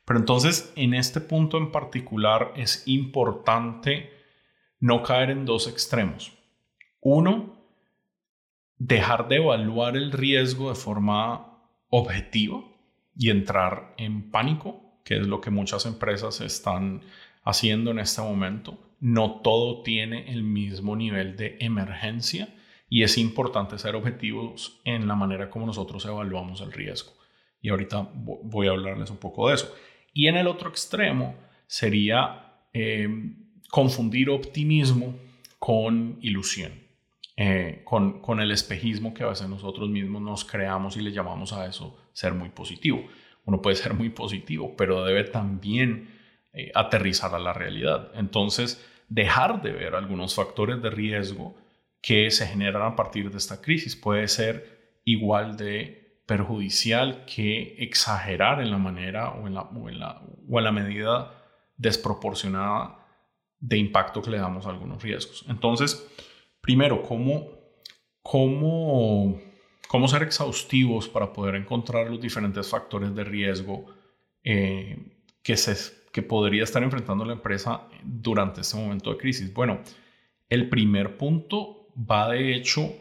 Pero 0.04 0.20
entonces, 0.20 0.72
en 0.76 0.94
este 0.94 1.20
punto 1.20 1.58
en 1.58 1.72
particular 1.72 2.52
es 2.56 2.84
importante 2.86 4.15
no 4.86 5.02
caer 5.02 5.30
en 5.30 5.44
dos 5.44 5.66
extremos. 5.66 6.32
Uno, 7.00 7.56
dejar 8.78 9.26
de 9.26 9.36
evaluar 9.36 9.96
el 9.96 10.12
riesgo 10.12 10.68
de 10.68 10.76
forma 10.76 11.58
objetiva 11.88 12.62
y 13.16 13.30
entrar 13.30 13.94
en 13.96 14.30
pánico, 14.30 15.00
que 15.04 15.16
es 15.16 15.26
lo 15.26 15.40
que 15.40 15.50
muchas 15.50 15.86
empresas 15.86 16.40
están 16.40 17.02
haciendo 17.42 17.90
en 17.90 17.98
este 17.98 18.22
momento. 18.22 18.78
No 19.00 19.40
todo 19.40 19.82
tiene 19.82 20.32
el 20.32 20.44
mismo 20.44 20.94
nivel 20.94 21.36
de 21.36 21.56
emergencia 21.58 22.48
y 22.88 23.02
es 23.02 23.18
importante 23.18 23.80
ser 23.80 23.96
objetivos 23.96 24.80
en 24.84 25.08
la 25.08 25.16
manera 25.16 25.50
como 25.50 25.66
nosotros 25.66 26.06
evaluamos 26.06 26.60
el 26.60 26.70
riesgo. 26.70 27.12
Y 27.60 27.70
ahorita 27.70 28.08
voy 28.14 28.68
a 28.68 28.70
hablarles 28.70 29.10
un 29.10 29.16
poco 29.16 29.48
de 29.48 29.56
eso. 29.56 29.74
Y 30.12 30.28
en 30.28 30.36
el 30.36 30.46
otro 30.46 30.68
extremo 30.68 31.34
sería 31.66 32.60
eh, 32.72 33.08
confundir 33.70 34.30
optimismo 34.30 35.14
con 35.58 36.18
ilusión, 36.20 36.72
eh, 37.36 37.82
con, 37.84 38.20
con 38.20 38.40
el 38.40 38.50
espejismo 38.50 39.14
que 39.14 39.24
a 39.24 39.28
veces 39.28 39.48
nosotros 39.48 39.88
mismos 39.88 40.22
nos 40.22 40.44
creamos 40.44 40.96
y 40.96 41.00
le 41.00 41.12
llamamos 41.12 41.52
a 41.52 41.66
eso 41.66 41.96
ser 42.12 42.34
muy 42.34 42.50
positivo. 42.50 43.06
Uno 43.44 43.62
puede 43.62 43.76
ser 43.76 43.94
muy 43.94 44.10
positivo, 44.10 44.74
pero 44.76 45.04
debe 45.04 45.24
también 45.24 46.10
eh, 46.52 46.70
aterrizar 46.74 47.34
a 47.34 47.38
la 47.38 47.52
realidad. 47.52 48.10
Entonces, 48.14 48.84
dejar 49.08 49.62
de 49.62 49.72
ver 49.72 49.94
algunos 49.94 50.34
factores 50.34 50.82
de 50.82 50.90
riesgo 50.90 51.54
que 52.00 52.30
se 52.30 52.46
generan 52.46 52.82
a 52.82 52.96
partir 52.96 53.30
de 53.30 53.38
esta 53.38 53.60
crisis 53.60 53.96
puede 53.96 54.28
ser 54.28 54.98
igual 55.04 55.56
de 55.56 56.22
perjudicial 56.26 57.24
que 57.24 57.76
exagerar 57.78 58.60
en 58.60 58.70
la 58.70 58.78
manera 58.78 59.30
o 59.30 59.46
en 59.46 59.54
la, 59.54 59.62
o 59.62 59.88
en 59.88 59.98
la, 60.00 60.22
o 60.48 60.58
en 60.58 60.64
la 60.64 60.72
medida 60.72 61.44
desproporcionada 61.76 63.05
de 63.60 63.78
impacto 63.78 64.22
que 64.22 64.30
le 64.30 64.38
damos 64.38 64.66
a 64.66 64.70
algunos 64.70 65.02
riesgos. 65.02 65.44
Entonces, 65.48 66.06
primero, 66.60 67.02
¿cómo, 67.02 67.48
cómo, 68.22 69.40
cómo 69.88 70.08
ser 70.08 70.22
exhaustivos 70.22 71.08
para 71.08 71.32
poder 71.32 71.54
encontrar 71.54 72.10
los 72.10 72.20
diferentes 72.20 72.68
factores 72.68 73.14
de 73.14 73.24
riesgo 73.24 73.86
eh, 74.44 74.98
que, 75.42 75.56
se, 75.56 75.92
que 76.12 76.22
podría 76.22 76.64
estar 76.64 76.82
enfrentando 76.82 77.24
la 77.24 77.32
empresa 77.34 77.88
durante 78.02 78.60
este 78.60 78.76
momento 78.76 79.10
de 79.10 79.18
crisis? 79.18 79.52
Bueno, 79.52 79.80
el 80.48 80.68
primer 80.68 81.16
punto 81.16 81.88
va 81.96 82.30
de 82.30 82.54
hecho 82.54 82.92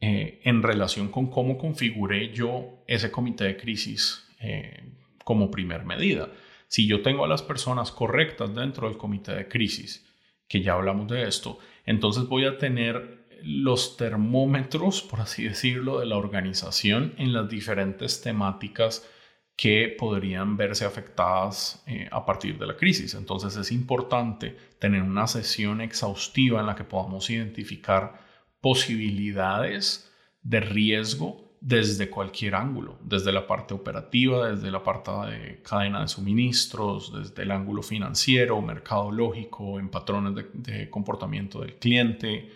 eh, 0.00 0.40
en 0.44 0.62
relación 0.62 1.08
con 1.08 1.28
cómo 1.28 1.56
configuré 1.56 2.32
yo 2.32 2.82
ese 2.88 3.10
comité 3.10 3.44
de 3.44 3.56
crisis 3.56 4.26
eh, 4.40 4.82
como 5.24 5.50
primer 5.50 5.84
medida. 5.84 6.28
Si 6.72 6.86
yo 6.86 7.02
tengo 7.02 7.26
a 7.26 7.28
las 7.28 7.42
personas 7.42 7.92
correctas 7.92 8.54
dentro 8.54 8.88
del 8.88 8.96
comité 8.96 9.34
de 9.34 9.46
crisis, 9.46 10.06
que 10.48 10.62
ya 10.62 10.72
hablamos 10.72 11.06
de 11.06 11.24
esto, 11.28 11.58
entonces 11.84 12.26
voy 12.28 12.46
a 12.46 12.56
tener 12.56 13.26
los 13.42 13.98
termómetros, 13.98 15.02
por 15.02 15.20
así 15.20 15.44
decirlo, 15.44 16.00
de 16.00 16.06
la 16.06 16.16
organización 16.16 17.12
en 17.18 17.34
las 17.34 17.46
diferentes 17.50 18.22
temáticas 18.22 19.06
que 19.54 19.94
podrían 19.98 20.56
verse 20.56 20.86
afectadas 20.86 21.84
eh, 21.86 22.08
a 22.10 22.24
partir 22.24 22.58
de 22.58 22.66
la 22.66 22.76
crisis. 22.78 23.12
Entonces 23.12 23.54
es 23.56 23.70
importante 23.70 24.56
tener 24.78 25.02
una 25.02 25.26
sesión 25.26 25.82
exhaustiva 25.82 26.60
en 26.60 26.66
la 26.68 26.74
que 26.74 26.84
podamos 26.84 27.28
identificar 27.28 28.18
posibilidades 28.62 30.10
de 30.40 30.60
riesgo 30.60 31.51
desde 31.64 32.10
cualquier 32.10 32.56
ángulo, 32.56 32.98
desde 33.04 33.30
la 33.30 33.46
parte 33.46 33.72
operativa, 33.72 34.50
desde 34.50 34.68
la 34.72 34.82
parte 34.82 35.12
de 35.12 35.62
cadena 35.62 36.00
de 36.02 36.08
suministros, 36.08 37.12
desde 37.12 37.44
el 37.44 37.52
ángulo 37.52 37.84
financiero, 37.84 38.60
mercadológico, 38.60 39.78
en 39.78 39.88
patrones 39.88 40.44
de, 40.54 40.90
comportamiento 40.90 41.60
del 41.60 41.76
cliente, 41.76 42.50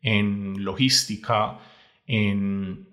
en 0.00 0.64
logística, 0.64 1.58
en 2.06 2.88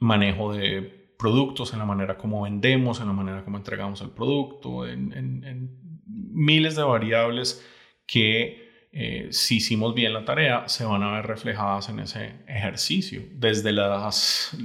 manejo 0.00 0.54
de 0.54 1.12
productos, 1.18 1.74
en 1.74 1.80
la 1.80 1.84
manera 1.84 2.16
como 2.16 2.42
vendemos, 2.42 2.98
en 3.00 3.08
la 3.08 3.12
manera 3.12 3.44
como 3.44 3.58
entregamos 3.58 4.00
el 4.00 4.10
producto, 4.10 4.86
en 4.86 5.78
miles 6.06 6.76
de 6.76 6.82
variables 6.82 7.62
que 8.06 8.63
eh, 8.96 9.28
si 9.32 9.56
hicimos 9.56 9.92
bien 9.92 10.12
la 10.12 10.24
tarea, 10.24 10.68
se 10.68 10.84
van 10.84 11.02
a 11.02 11.10
ver 11.16 11.26
reflejadas 11.26 11.88
en 11.88 11.98
ese 11.98 12.32
ejercicio, 12.46 13.22
desde 13.32 13.72
las, 13.72 14.56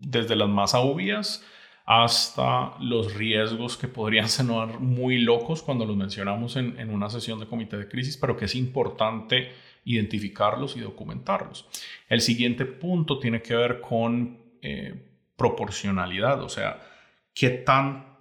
desde 0.00 0.36
las 0.36 0.48
más 0.48 0.72
obvias 0.74 1.44
hasta 1.84 2.74
los 2.78 3.14
riesgos 3.14 3.76
que 3.76 3.88
podrían 3.88 4.28
sonar 4.30 4.78
muy 4.78 5.18
locos 5.18 5.62
cuando 5.62 5.84
los 5.84 5.96
mencionamos 5.96 6.54
en, 6.54 6.78
en, 6.78 6.90
una 6.90 7.10
sesión 7.10 7.40
de 7.40 7.46
comité 7.46 7.76
de 7.76 7.88
crisis, 7.88 8.16
pero 8.16 8.36
que 8.36 8.44
es 8.44 8.54
importante 8.54 9.50
identificarlos 9.84 10.76
y 10.76 10.80
documentarlos. 10.80 11.66
El 12.08 12.20
siguiente 12.20 12.64
punto 12.64 13.18
tiene 13.18 13.42
que 13.42 13.56
ver 13.56 13.80
con 13.80 14.38
eh, 14.62 14.94
proporcionalidad, 15.36 16.40
o 16.40 16.48
sea, 16.48 16.80
qué 17.34 17.50
tan 17.50 18.13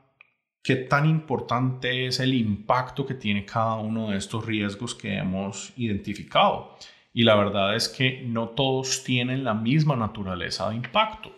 ¿Qué 0.63 0.77
tan 0.77 1.05
importante 1.05 2.07
es 2.07 2.21
el 2.21 2.33
impacto 2.33 3.05
que 3.05 3.15
tiene 3.15 3.45
cada 3.45 3.75
uno 3.75 4.11
de 4.11 4.17
estos 4.17 4.45
riesgos 4.45 4.95
que 4.95 5.17
hemos 5.17 5.73
identificado? 5.75 6.77
Y 7.13 7.23
la 7.23 7.35
verdad 7.35 7.75
es 7.75 7.89
que 7.89 8.23
no 8.25 8.47
todos 8.47 9.03
tienen 9.03 9.43
la 9.43 9.53
misma 9.53 9.97
naturaleza 9.97 10.69
de 10.69 10.77
impacto. 10.77 11.35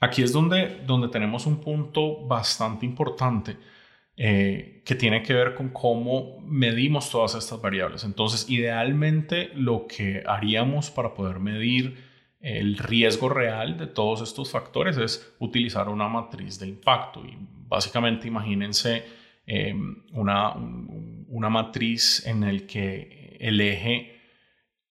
Aquí 0.00 0.22
es 0.22 0.32
donde, 0.32 0.82
donde 0.86 1.06
tenemos 1.06 1.46
un 1.46 1.60
punto 1.60 2.26
bastante 2.26 2.84
importante 2.84 3.56
eh, 4.16 4.82
que 4.84 4.96
tiene 4.96 5.22
que 5.22 5.32
ver 5.32 5.54
con 5.54 5.68
cómo 5.68 6.40
medimos 6.40 7.10
todas 7.10 7.36
estas 7.36 7.62
variables. 7.62 8.02
Entonces, 8.02 8.50
idealmente 8.50 9.52
lo 9.54 9.86
que 9.86 10.24
haríamos 10.26 10.90
para 10.90 11.14
poder 11.14 11.38
medir 11.38 12.05
el 12.46 12.78
riesgo 12.78 13.28
real 13.28 13.76
de 13.76 13.88
todos 13.88 14.22
estos 14.22 14.52
factores 14.52 14.96
es 14.98 15.34
utilizar 15.40 15.88
una 15.88 16.06
matriz 16.06 16.60
de 16.60 16.68
impacto. 16.68 17.24
Y 17.26 17.36
básicamente 17.66 18.28
imagínense 18.28 19.04
em, 19.44 20.04
una, 20.12 20.54
una, 20.54 21.50
matriz 21.50 22.24
en 22.24 22.44
el 22.44 22.64
que 22.64 23.36
el 23.40 23.60
eje 23.60 24.20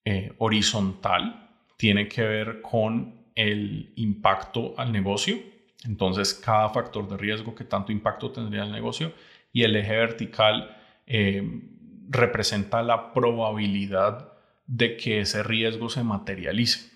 eh, 0.03 0.33
horizontal 0.37 1.49
tiene 1.77 2.09
que 2.09 2.23
ver 2.23 2.61
con 2.61 3.25
el 3.35 3.93
impacto 3.95 4.73
al 4.77 4.91
negocio. 4.91 5.37
Entonces, 5.85 6.33
cada 6.33 6.67
factor 6.67 7.07
de 7.07 7.15
riesgo 7.15 7.55
que 7.55 7.63
tanto 7.63 7.93
impacto 7.93 8.31
tendría 8.31 8.63
el 8.63 8.73
negocio 8.73 9.13
y 9.53 9.63
el 9.63 9.77
eje 9.77 9.95
vertical 9.95 10.75
em, 11.05 11.69
representa 12.09 12.83
la 12.83 13.13
probabilidad 13.13 14.33
de 14.67 14.97
que 14.97 15.21
ese 15.21 15.41
riesgo 15.41 15.87
se 15.87 16.03
materialice. 16.03 16.94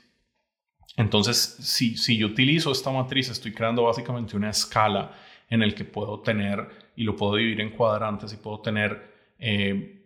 Entonces, 0.99 1.55
si, 1.61 1.95
si 1.95 2.17
yo 2.17 2.27
utilizo 2.27 2.73
esta 2.73 2.91
matriz, 2.91 3.29
estoy 3.29 3.53
creando 3.53 3.83
básicamente 3.83 4.35
una 4.35 4.49
escala 4.49 5.13
en 5.49 5.63
el 5.63 5.73
que 5.73 5.85
puedo 5.85 6.19
tener, 6.19 6.67
y 6.97 7.03
lo 7.05 7.15
puedo 7.15 7.35
dividir 7.35 7.61
en 7.61 7.69
cuadrantes, 7.69 8.33
y 8.33 8.35
puedo 8.35 8.59
tener 8.59 9.09
eh, 9.39 10.03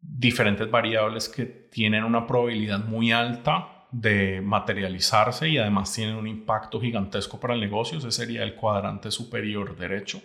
diferentes 0.00 0.70
variables 0.70 1.28
que 1.28 1.44
tienen 1.44 2.04
una 2.04 2.26
probabilidad 2.26 2.82
muy 2.82 3.12
alta 3.12 3.86
de 3.90 4.40
materializarse 4.40 5.46
y 5.46 5.58
además 5.58 5.92
tienen 5.92 6.16
un 6.16 6.26
impacto 6.26 6.80
gigantesco 6.80 7.38
para 7.38 7.52
el 7.52 7.60
negocio. 7.60 7.98
Ese 7.98 8.10
sería 8.10 8.42
el 8.42 8.54
cuadrante 8.54 9.10
superior 9.10 9.76
derecho. 9.76 10.22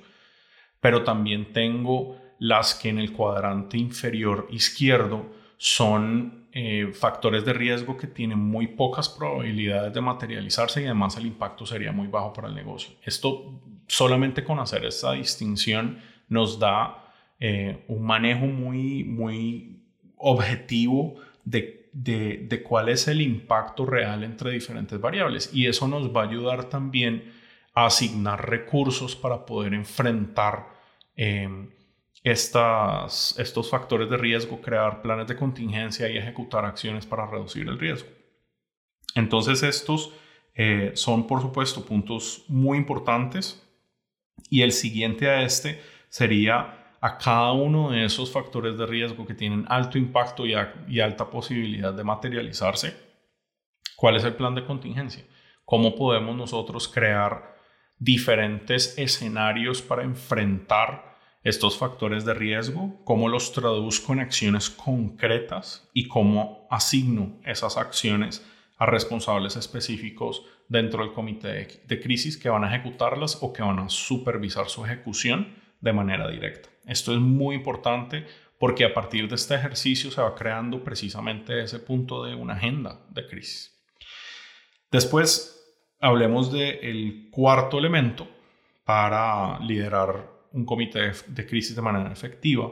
Pero 0.79 1.03
también 1.03 1.51
tengo 1.51 2.17
las 2.39 2.74
que 2.74 2.88
en 2.88 3.00
el 3.00 3.12
cuadrante 3.12 3.77
inferior 3.77 4.48
izquierdo 4.50 5.29
son 5.57 6.45
eh, 6.56 6.92
factores 6.92 7.46
de 7.46 7.54
riesgo 7.54 7.96
que 7.98 8.08
tienen 8.08 8.40
muy 8.40 8.66
pocas 8.66 9.08
probabilidades 9.10 9.94
de 9.94 10.02
materializarse 10.02 10.82
y 10.82 10.86
además 10.86 11.16
el 11.18 11.28
impacto 11.28 11.68
sería 11.68 11.92
muy 11.92 12.08
bajo 12.08 12.34
para 12.34 12.48
el 12.48 12.56
negocio. 12.56 12.96
Esto 13.04 13.62
solamente 13.86 14.44
con 14.44 14.58
hacer 14.60 14.86
esta 14.86 15.12
distinción 15.12 16.00
nos 16.30 16.58
da 16.58 17.14
eh, 17.40 17.84
un 17.88 18.04
manejo 18.04 18.48
muy, 18.48 19.04
muy 19.04 19.80
objetivo 20.18 21.16
de 21.44 21.86
de, 21.96 22.62
cuál 22.68 22.90
es 22.90 23.08
el 23.08 23.22
impacto 23.22 23.86
real 23.86 24.24
entre 24.24 24.52
diferentes 24.52 25.00
variables. 25.00 25.50
Y 25.54 25.68
eso 25.68 25.88
nos 25.88 26.14
va 26.14 26.24
a 26.24 26.28
ayudar 26.28 26.66
también 26.66 27.32
a 27.74 27.86
asignar 27.86 28.50
recursos 28.50 29.16
para 29.16 29.46
poder 29.46 29.74
enfrentar 29.74 30.68
em, 31.16 31.70
estos 32.25 33.70
factores 33.70 34.10
de 34.10 34.17
riesgo, 34.17 34.60
crear 34.60 35.01
planes 35.01 35.27
de 35.27 35.36
contingencia 35.36 36.10
y 36.10 36.17
ejecutar 36.17 36.65
acciones 36.65 37.05
para 37.05 37.27
reducir 37.27 37.67
el 37.67 37.79
riesgo. 37.79 38.10
Entonces 39.13 39.63
estos 39.63 40.12
eh, 40.55 40.91
son, 40.96 41.27
por 41.27 41.41
supuesto, 41.41 41.86
puntos 41.86 42.44
muy 42.48 42.77
importantes. 42.77 43.62
Y 44.50 44.63
el 44.63 44.72
siguiente 44.72 45.29
a 45.29 45.44
este 45.44 45.82
sería 46.10 46.96
a 47.00 47.17
cada 47.20 47.51
uno 47.51 47.91
de 47.91 48.05
esos 48.05 48.32
factores 48.32 48.77
de 48.77 48.88
riesgo 48.88 49.27
que 49.27 49.36
tienen 49.36 49.65
alto 49.70 50.00
impacto 50.00 50.46
y, 50.48 50.55
alta 51.00 51.29
posibilidad 51.29 51.94
de 51.94 52.03
materializarse, 52.03 52.98
¿cuál 53.96 54.15
es 54.15 54.24
el 54.24 54.34
plan 54.34 54.55
de 54.55 54.65
contingencia? 54.65 55.24
¿Cómo 55.63 55.96
podemos 55.96 56.36
nosotros 56.36 56.88
crear 56.88 57.55
diferentes 58.00 58.98
escenarios 58.98 59.84
para 59.84 60.03
enfrentar 60.03 61.14
estos 61.46 61.78
factores 61.78 62.25
de 62.25 62.34
riesgo? 62.34 63.00
¿Cómo 63.06 63.30
los 63.30 63.54
traduzco 63.54 64.12
en 64.14 64.20
acciones 64.20 64.70
concretas 64.70 65.88
y 65.94 66.08
cómo 66.08 66.68
asigno 66.70 67.40
esas 67.46 67.78
acciones 67.78 68.46
a 68.78 68.88
responsables 68.88 69.56
específicos 69.56 70.44
dentro 70.68 71.04
del 71.04 71.14
comité 71.14 71.68
de 71.88 72.00
crisis 72.02 72.36
que 72.36 72.50
van 72.50 72.66
a 72.66 72.75
ejecutarlas 72.75 73.38
o 73.42 73.54
que 73.54 73.62
van 73.62 73.80
a 73.80 73.90
supervisar 73.90 74.68
su 74.70 74.84
ejecución 74.84 75.56
de 75.80 75.94
manera 75.94 76.28
directa? 76.28 76.68
Esto 76.88 77.14
es 77.14 77.20
muy 77.20 77.56
importante 77.56 78.25
porque 78.60 78.84
a 78.84 78.94
partir 78.94 79.30
de 79.30 79.36
este 79.36 79.54
ejercicio 79.54 80.10
se 80.10 80.22
va 80.22 80.34
creando 80.34 80.84
precisamente 80.84 81.62
ese 81.62 81.78
punto 81.78 82.24
de 82.24 82.34
una 82.34 82.56
agenda 82.56 83.06
de 83.12 83.28
crisis. 83.28 83.72
Después, 84.92 85.78
hablemos 86.00 86.52
del 86.52 87.30
cuarto 87.30 87.78
elemento 87.78 88.28
para 88.84 89.60
liderar 89.60 90.35
un 90.56 90.66
comité 90.66 91.12
de 91.28 91.46
crisis 91.46 91.76
de 91.76 91.82
manera 91.82 92.12
efectiva, 92.12 92.72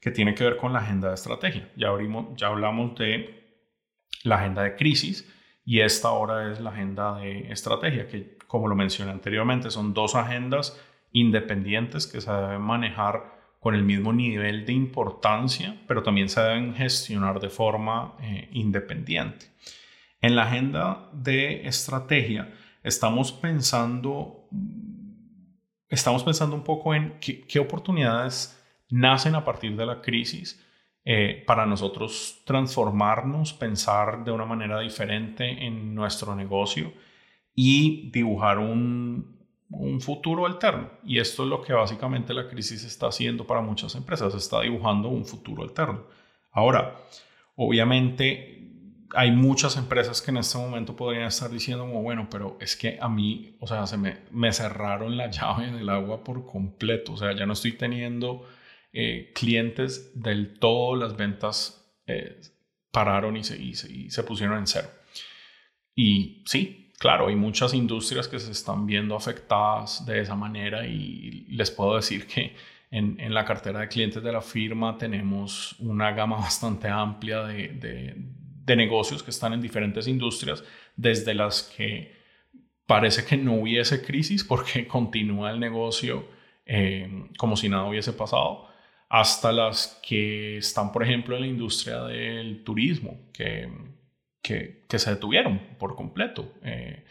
que 0.00 0.10
tiene 0.10 0.34
que 0.34 0.44
ver 0.44 0.56
con 0.56 0.72
la 0.72 0.78
agenda 0.78 1.08
de 1.08 1.14
estrategia. 1.14 1.68
Ya, 1.76 1.88
abrimos, 1.88 2.36
ya 2.36 2.46
hablamos 2.48 2.96
de 2.98 3.42
la 4.22 4.36
agenda 4.36 4.62
de 4.62 4.76
crisis 4.76 5.30
y 5.64 5.80
esta 5.80 6.08
ahora 6.08 6.52
es 6.52 6.60
la 6.60 6.70
agenda 6.70 7.16
de 7.18 7.50
estrategia, 7.50 8.06
que 8.06 8.36
como 8.46 8.68
lo 8.68 8.74
mencioné 8.74 9.10
anteriormente, 9.10 9.70
son 9.70 9.94
dos 9.94 10.14
agendas 10.14 10.80
independientes 11.12 12.06
que 12.06 12.20
se 12.20 12.30
deben 12.30 12.60
manejar 12.60 13.34
con 13.60 13.74
el 13.74 13.82
mismo 13.82 14.12
nivel 14.12 14.66
de 14.66 14.74
importancia, 14.74 15.80
pero 15.88 16.02
también 16.02 16.28
se 16.28 16.40
deben 16.40 16.74
gestionar 16.74 17.40
de 17.40 17.48
forma 17.48 18.14
eh, 18.20 18.48
independiente. 18.52 19.46
En 20.20 20.36
la 20.36 20.42
agenda 20.42 21.08
de 21.12 21.66
estrategia 21.66 22.52
estamos 22.82 23.32
pensando, 23.32 24.48
estamos 25.94 26.22
pensando 26.22 26.54
un 26.54 26.64
poco 26.64 26.94
en 26.94 27.18
qué, 27.20 27.58
oportunidades 27.58 28.60
nacen 28.90 29.34
a 29.34 29.44
partir 29.44 29.76
de 29.76 29.86
la 29.86 30.00
crisis 30.00 30.60
eh, 31.04 31.42
para 31.46 31.66
nosotros 31.66 32.42
transformarnos, 32.44 33.52
pensar 33.52 34.24
de 34.24 34.30
una 34.30 34.44
manera 34.44 34.80
diferente 34.80 35.66
en 35.66 35.94
nuestro 35.94 36.34
negocio 36.34 36.92
y 37.54 38.10
dibujar 38.10 38.58
un, 38.58 39.34
un 39.70 40.00
futuro 40.00 40.46
alterno. 40.46 40.90
Y 41.04 41.18
esto 41.18 41.44
es 41.44 41.48
lo 41.48 41.62
que 41.62 41.72
básicamente 41.72 42.34
la 42.34 42.48
crisis 42.48 42.84
está 42.84 43.08
haciendo 43.08 43.46
para 43.46 43.60
muchas 43.60 43.94
empresas, 43.94 44.34
está 44.34 44.60
dibujando 44.60 45.08
un 45.08 45.24
futuro 45.24 45.62
alterno. 45.62 46.04
Ahora, 46.52 46.96
obviamente 47.56 48.63
hay 49.14 49.30
muchas 49.30 49.76
empresas 49.76 50.20
que 50.20 50.30
en 50.30 50.38
este 50.38 50.58
momento 50.58 50.96
podrían 50.96 51.24
estar 51.24 51.50
diciendo 51.50 51.84
como, 51.84 52.02
bueno, 52.02 52.28
pero 52.30 52.56
es 52.60 52.76
que 52.76 52.98
a 53.00 53.08
mí, 53.08 53.56
o 53.60 53.66
sea, 53.66 53.86
se 53.86 53.96
me, 53.96 54.18
me 54.30 54.52
cerraron 54.52 55.16
la 55.16 55.30
llave 55.30 55.70
del 55.70 55.88
agua 55.88 56.24
por 56.24 56.44
completo, 56.46 57.12
o 57.12 57.16
sea, 57.16 57.32
ya 57.34 57.46
no 57.46 57.52
estoy 57.52 57.72
teniendo 57.72 58.46
eh, 58.92 59.32
clientes 59.34 60.12
del 60.20 60.58
todo, 60.58 60.96
las 60.96 61.16
ventas 61.16 61.94
eh, 62.06 62.40
pararon 62.90 63.36
y 63.36 63.44
se, 63.44 63.60
y 63.60 63.74
se 63.74 64.22
pusieron 64.22 64.58
en 64.58 64.66
cero. 64.66 64.88
Y 65.96 66.42
sí, 66.46 66.92
claro, 66.98 67.28
hay 67.28 67.36
muchas 67.36 67.74
industrias 67.74 68.28
que 68.28 68.38
se 68.38 68.50
están 68.50 68.86
viendo 68.86 69.16
afectadas 69.16 70.04
de 70.06 70.20
esa 70.20 70.34
manera 70.34 70.86
y 70.86 71.46
les 71.50 71.70
puedo 71.70 71.96
decir 71.96 72.26
que 72.26 72.54
en, 72.90 73.34
la 73.34 73.44
cartera 73.44 73.80
de 73.80 73.88
clientes 73.88 74.22
de 74.22 74.30
la 74.30 74.40
firma 74.40 74.96
tenemos 74.96 75.74
una 75.80 76.12
gama 76.12 76.36
bastante 76.40 76.88
amplia 76.88 77.42
de, 77.42 78.16
negocios 78.66 79.22
que 79.22 79.30
están 79.30 79.52
en 79.52 79.60
diferentes 79.60 80.06
industrias, 80.08 80.64
desde 80.96 81.34
las 81.34 81.62
que 81.62 82.14
parece 82.86 83.24
que 83.24 83.36
no 83.36 83.54
hubiese 83.54 84.02
crisis 84.02 84.44
porque 84.44 84.86
continúa 84.88 85.50
el 85.50 85.60
negocio 85.60 86.28
eh, 86.66 87.28
como 87.38 87.56
si 87.56 87.68
nada 87.68 87.84
hubiese 87.84 88.12
pasado, 88.12 88.68
hasta 89.08 89.52
las 89.52 90.00
que 90.06 90.58
están, 90.58 90.92
por 90.92 91.02
ejemplo, 91.02 91.36
en 91.36 91.42
la 91.42 91.48
industria 91.48 92.02
del 92.04 92.64
turismo, 92.64 93.30
que 93.32 93.68
que, 94.44 94.98
se 94.98 95.10
detuvieron 95.10 95.58
por 95.78 95.96
completo. 95.96 96.52
Eh, 96.62 97.04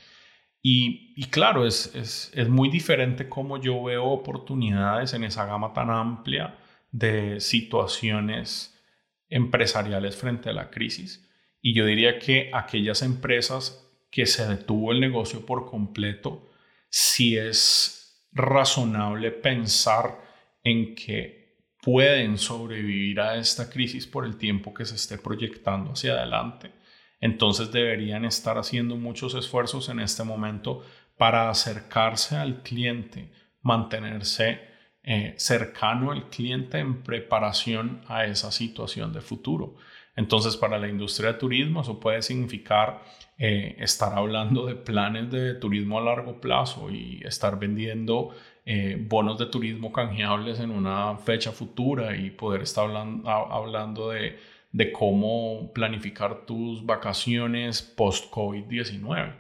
y, 0.62 1.26
claro, 1.30 1.66
es, 1.66 1.94
es, 2.34 2.48
muy 2.48 2.70
diferente 2.70 3.28
cómo 3.28 3.60
yo 3.60 3.84
veo 3.84 4.06
oportunidades 4.06 5.14
en 5.14 5.26
esa 5.26 5.46
gama 5.46 5.74
tan 5.74 5.90
amplia 5.90 6.58
de 6.92 7.42
situaciones 7.42 8.82
empresariales 9.28 10.16
frente 10.16 10.52
a 10.52 10.54
la 10.54 10.70
crisis. 10.70 11.30
Y 11.64 11.74
yo 11.74 11.88
diría 11.88 12.20
que 12.20 12.52
aquellas 12.54 13.02
empresas 13.02 13.90
que 14.12 14.28
se 14.28 14.46
detuvo 14.48 14.92
el 14.92 15.00
negocio 15.00 15.44
por 15.44 15.66
completo, 15.66 16.52
si 16.90 17.36
es 17.36 18.28
razonable 18.32 19.32
pensar 19.32 20.22
en 20.64 20.94
que 20.94 21.58
pueden 21.82 22.38
sobrevivir 22.38 23.20
a 23.20 23.38
esta 23.38 23.68
crisis 23.68 24.06
por 24.06 24.26
el 24.26 24.38
tiempo 24.38 24.72
que 24.72 24.86
se 24.86 24.94
esté 24.94 25.18
proyectando 25.18 25.94
hacia 25.94 26.14
adelante 26.14 26.84
entonces 27.24 27.72
deberían 27.72 28.26
estar 28.26 28.58
haciendo 28.58 28.98
muchos 28.98 29.34
esfuerzos 29.34 29.88
en 29.88 30.02
este 30.02 30.26
momento 30.26 30.84
para 31.18 31.50
acercarse 31.50 32.36
al 32.36 32.64
cliente, 32.64 33.32
mantenerse 33.62 34.60
eh, 35.04 35.34
cercano 35.38 36.12
al 36.12 36.30
cliente 36.30 36.80
en 36.80 37.02
preparación 37.02 38.02
a 38.10 38.26
esa 38.26 38.52
situación 38.52 39.14
de 39.14 39.22
futuro. 39.22 39.78
Entonces, 40.16 40.56
para 40.58 40.78
la 40.78 40.88
industria 40.88 41.34
de 41.34 41.40
turismo, 41.40 41.82
eso 41.82 42.00
puede 42.00 42.22
significar 42.22 43.04
eh, 43.38 43.76
estar 43.80 44.18
hablando 44.18 44.66
de 44.66 44.76
planes 44.76 45.32
de 45.32 45.56
turismo 45.56 45.98
a 45.98 46.02
largo 46.02 46.40
plazo 46.40 46.90
y 46.92 47.22
estar 47.26 47.58
vendiendo 47.58 48.30
eh, 48.66 48.98
bonos 49.00 49.40
de 49.40 49.48
turismo 49.48 49.92
canjeables 49.92 50.60
en 50.60 50.72
una 50.72 51.18
fecha 51.18 51.52
futura 51.52 52.16
y 52.16 52.30
poder 52.30 52.62
estar 52.62 52.90
hablando 53.26 54.10
de 54.10 54.38
de 54.74 54.92
cómo 54.92 55.72
planificar 55.72 56.46
tus 56.46 56.86
vacaciones 56.86 57.82
post-COVID-19. 57.82 59.36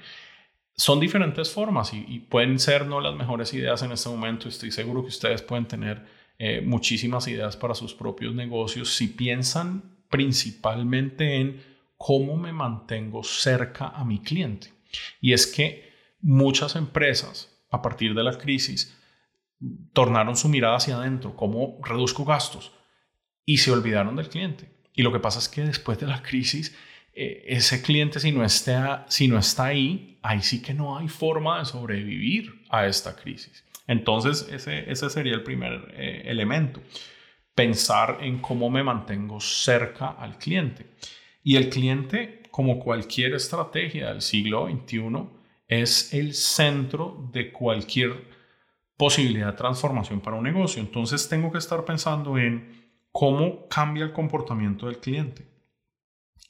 Son 0.75 0.99
diferentes 0.99 1.51
formas 1.51 1.91
y, 1.93 2.19
pueden 2.19 2.59
ser 2.59 2.85
no 2.85 3.01
las 3.01 3.15
mejores 3.15 3.53
ideas 3.53 3.81
en 3.83 3.91
este 3.91 4.09
momento. 4.09 4.47
Estoy 4.47 4.71
seguro 4.71 5.01
que 5.01 5.09
ustedes 5.09 5.41
pueden 5.41 5.65
tener 5.65 6.05
eh, 6.37 6.61
muchísimas 6.61 7.27
ideas 7.27 7.57
para 7.57 7.73
sus 7.73 7.93
propios 7.93 8.33
negocios 8.33 8.95
si 8.95 9.07
piensan 9.07 9.83
principalmente 10.13 11.37
en 11.37 11.63
cómo 11.97 12.37
me 12.37 12.53
mantengo 12.53 13.23
cerca 13.23 13.87
a 13.87 14.05
mi 14.05 14.19
cliente. 14.19 14.71
Y 15.19 15.33
es 15.33 15.47
que 15.47 15.91
muchas 16.21 16.75
empresas, 16.75 17.49
a 17.71 17.81
partir 17.81 18.13
de 18.13 18.23
la 18.23 18.37
crisis, 18.37 18.95
tornaron 19.91 20.37
su 20.37 20.49
mirada 20.49 20.75
hacia 20.75 20.97
adentro, 20.97 21.35
cómo 21.35 21.79
reduzco 21.83 22.25
gastos, 22.25 22.73
y 23.43 23.57
se 23.57 23.71
olvidaron 23.71 24.15
del 24.15 24.29
cliente. 24.29 24.69
Y 24.93 25.01
lo 25.01 25.11
que 25.11 25.19
pasa 25.19 25.39
es 25.39 25.49
que 25.49 25.61
después 25.61 25.97
de 25.97 26.05
la 26.05 26.21
crisis, 26.21 26.77
eh, 27.15 27.45
ese 27.47 27.81
cliente 27.81 28.19
si 28.19 28.31
no, 28.31 28.45
está, 28.45 29.07
si 29.09 29.27
no 29.27 29.39
está 29.39 29.65
ahí, 29.65 30.19
ahí 30.21 30.43
sí 30.43 30.61
que 30.61 30.75
no 30.75 30.95
hay 30.95 31.07
forma 31.07 31.57
de 31.57 31.65
sobrevivir 31.65 32.61
a 32.69 32.85
esta 32.85 33.15
crisis. 33.15 33.65
Entonces, 33.87 34.47
ese, 34.51 34.91
ese 34.91 35.09
sería 35.09 35.33
el 35.33 35.41
primer 35.41 35.91
eh, 35.95 36.21
elemento. 36.25 36.83
Pensar 37.55 38.19
en 38.21 38.39
cómo 38.39 38.69
me 38.69 38.83
mantengo 38.83 39.39
cerca 39.39 40.09
al 40.09 40.37
cliente. 40.37 40.87
Y 41.43 41.55
el 41.57 41.69
cliente, 41.69 42.43
como 42.51 42.79
cualquier 42.79 43.33
estrategia 43.33 44.09
del 44.09 44.21
siglo 44.21 44.67
XXI, 44.67 45.27
es 45.67 46.13
el 46.13 46.33
centro 46.33 47.29
de 47.31 47.51
cualquier 47.51 48.27
posibilidad 48.97 49.47
de 49.47 49.57
transformación 49.57 50.21
para 50.21 50.37
un 50.37 50.43
negocio. 50.43 50.81
Entonces, 50.81 51.27
tengo 51.27 51.51
que 51.51 51.57
estar 51.57 51.83
pensando 51.85 52.37
en 52.37 52.83
cómo 53.11 53.67
cambia 53.67 54.03
el 54.03 54.13
comportamiento 54.13 54.87
del 54.87 54.99
cliente. 54.99 55.47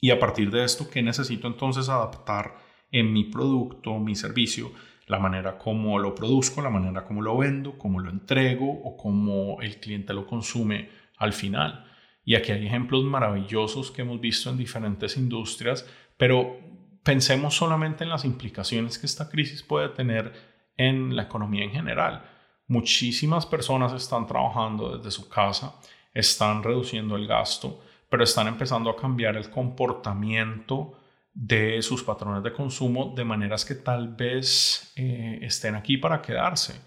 Y 0.00 0.10
a 0.10 0.18
partir 0.18 0.50
de 0.50 0.64
esto, 0.64 0.88
¿qué 0.90 1.02
necesito 1.02 1.46
entonces 1.46 1.88
adaptar 1.88 2.56
en 2.90 3.12
mi 3.12 3.24
producto, 3.24 3.98
mi 3.98 4.14
servicio? 4.14 4.72
La 5.06 5.18
manera 5.18 5.58
como 5.58 5.98
lo 5.98 6.14
produzco, 6.14 6.62
la 6.62 6.70
manera 6.70 7.04
como 7.04 7.20
lo 7.22 7.36
vendo, 7.36 7.78
cómo 7.78 8.00
lo 8.00 8.10
entrego 8.10 8.70
o 8.70 8.96
cómo 8.96 9.60
el 9.60 9.78
cliente 9.78 10.14
lo 10.14 10.26
consume 10.26 10.88
al 11.18 11.32
final. 11.32 11.86
Y 12.24 12.36
aquí 12.36 12.52
hay 12.52 12.66
ejemplos 12.66 13.04
maravillosos 13.04 13.90
que 13.90 14.02
hemos 14.02 14.20
visto 14.20 14.48
en 14.48 14.56
diferentes 14.56 15.16
industrias, 15.16 15.86
pero 16.16 16.58
pensemos 17.02 17.54
solamente 17.54 18.02
en 18.02 18.10
las 18.10 18.24
implicaciones 18.24 18.98
que 18.98 19.06
esta 19.06 19.28
crisis 19.28 19.62
puede 19.62 19.90
tener 19.90 20.32
en 20.76 21.14
la 21.14 21.22
economía 21.24 21.64
en 21.64 21.70
general. 21.70 22.24
Muchísimas 22.66 23.44
personas 23.44 23.92
están 23.92 24.26
trabajando 24.26 24.96
desde 24.96 25.10
su 25.10 25.28
casa, 25.28 25.74
están 26.14 26.62
reduciendo 26.62 27.16
el 27.16 27.26
gasto, 27.26 27.82
pero 28.08 28.24
están 28.24 28.48
empezando 28.48 28.88
a 28.88 28.96
cambiar 28.96 29.36
el 29.36 29.50
comportamiento 29.50 30.98
de 31.34 31.82
sus 31.82 32.04
patrones 32.04 32.44
de 32.44 32.52
consumo 32.52 33.12
de 33.14 33.24
maneras 33.24 33.64
que 33.64 33.74
tal 33.74 34.14
vez 34.14 34.92
eh, 34.94 35.40
estén 35.42 35.74
aquí 35.74 35.96
para 35.96 36.22
quedarse. 36.22 36.80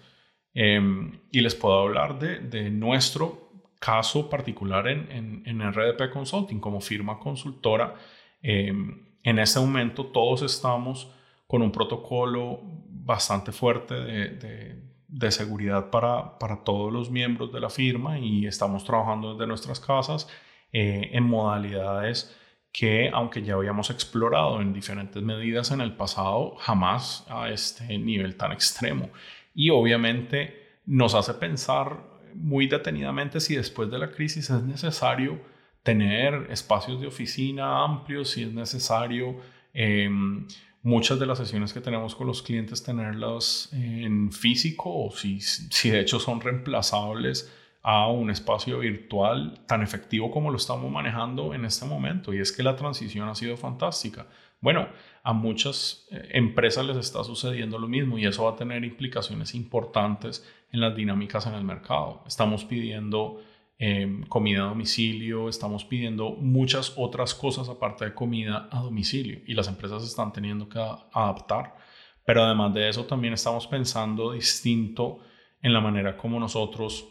Em, 0.54 1.20
y 1.30 1.40
les 1.40 1.54
puedo 1.54 1.78
hablar 1.78 2.18
de, 2.18 2.70
nuestro 2.70 3.50
caso 3.78 4.28
particular 4.28 4.88
en, 4.88 5.42
en, 5.44 5.72
RDP 5.72 6.10
Consulting 6.10 6.58
como 6.58 6.80
firma 6.80 7.18
consultora. 7.18 7.94
Em, 8.42 9.06
en 9.22 9.38
este 9.38 9.60
momento 9.60 10.06
todos 10.06 10.42
estamos 10.42 11.12
con 11.46 11.62
un 11.62 11.70
protocolo 11.70 12.60
bastante 12.88 13.52
fuerte 13.52 13.94
de, 13.94 14.82
de, 15.06 15.30
seguridad 15.30 15.90
para, 15.90 16.38
para, 16.38 16.64
todos 16.64 16.92
los 16.92 17.10
miembros 17.10 17.52
de 17.52 17.60
la 17.60 17.70
firma 17.70 18.18
y 18.18 18.46
estamos 18.46 18.84
trabajando 18.84 19.34
desde 19.34 19.46
nuestras 19.46 19.80
casas 19.80 20.28
eh, 20.72 21.10
en 21.12 21.24
modalidades 21.24 22.34
que 22.78 23.10
aunque 23.12 23.42
ya 23.42 23.54
habíamos 23.54 23.90
explorado 23.90 24.60
en 24.60 24.72
diferentes 24.72 25.20
medidas 25.20 25.72
en 25.72 25.80
el 25.80 25.96
pasado, 25.96 26.54
jamás 26.60 27.26
a 27.28 27.50
este 27.50 27.98
nivel 27.98 28.36
tan 28.36 28.52
extremo. 28.52 29.10
Y 29.52 29.70
obviamente 29.70 30.78
nos 30.86 31.16
hace 31.16 31.34
pensar 31.34 31.98
muy 32.34 32.68
detenidamente 32.68 33.40
si 33.40 33.56
después 33.56 33.90
de 33.90 33.98
la 33.98 34.12
crisis 34.12 34.48
es 34.50 34.62
necesario 34.62 35.40
tener 35.82 36.46
espacios 36.50 37.00
de 37.00 37.08
oficina 37.08 37.82
amplios, 37.82 38.30
si 38.30 38.44
es 38.44 38.52
necesario 38.52 39.40
em, 39.74 40.46
muchas 40.80 41.18
de 41.18 41.26
las 41.26 41.38
sesiones 41.38 41.72
que 41.72 41.80
tenemos 41.80 42.14
con 42.14 42.28
los 42.28 42.42
clientes 42.42 42.84
tenerlas 42.84 43.70
en 43.72 44.30
físico 44.30 45.06
o 45.06 45.10
si, 45.10 45.40
si 45.40 45.90
de 45.90 45.98
hecho 45.98 46.20
son 46.20 46.40
reemplazables 46.40 47.52
a 47.82 48.08
un 48.08 48.30
espacio 48.30 48.80
virtual 48.80 49.60
tan 49.66 49.82
efectivo 49.82 50.30
como 50.30 50.50
lo 50.50 50.56
estamos 50.56 50.90
manejando 50.90 51.54
en 51.54 51.64
este 51.64 51.86
momento. 51.86 52.34
Y 52.34 52.40
es 52.40 52.52
que 52.52 52.62
la 52.62 52.76
transición 52.76 53.28
ha 53.28 53.34
sido 53.34 53.56
fantástica. 53.56 54.26
Bueno, 54.60 54.88
a 55.22 55.32
muchas 55.32 56.06
eh, 56.10 56.30
empresas 56.32 56.84
les 56.84 56.96
está 56.96 57.22
sucediendo 57.22 57.78
lo 57.78 57.86
mismo 57.86 58.18
y 58.18 58.26
eso 58.26 58.44
va 58.44 58.50
a 58.50 58.56
tener 58.56 58.84
implicaciones 58.84 59.54
importantes 59.54 60.46
en 60.72 60.80
las 60.80 60.96
dinámicas 60.96 61.46
en 61.46 61.54
el 61.54 61.64
mercado. 61.64 62.24
Estamos 62.26 62.64
pidiendo 62.64 63.40
em, 63.78 64.24
comida 64.24 64.64
a 64.64 64.68
domicilio, 64.68 65.48
estamos 65.48 65.84
pidiendo 65.84 66.30
muchas 66.30 66.92
otras 66.96 67.34
cosas 67.34 67.68
aparte 67.68 68.06
de 68.06 68.14
comida 68.14 68.68
a 68.72 68.80
domicilio 68.80 69.40
y 69.46 69.54
las 69.54 69.68
empresas 69.68 70.02
están 70.02 70.32
teniendo 70.32 70.68
que 70.68 70.78
adaptar. 70.78 71.76
Pero 72.24 72.42
además 72.42 72.74
de 72.74 72.88
eso 72.88 73.04
también 73.04 73.34
estamos 73.34 73.66
pensando 73.68 74.32
distinto 74.32 75.20
en 75.62 75.72
la 75.72 75.80
manera 75.80 76.16
como 76.16 76.40
nosotros 76.40 77.06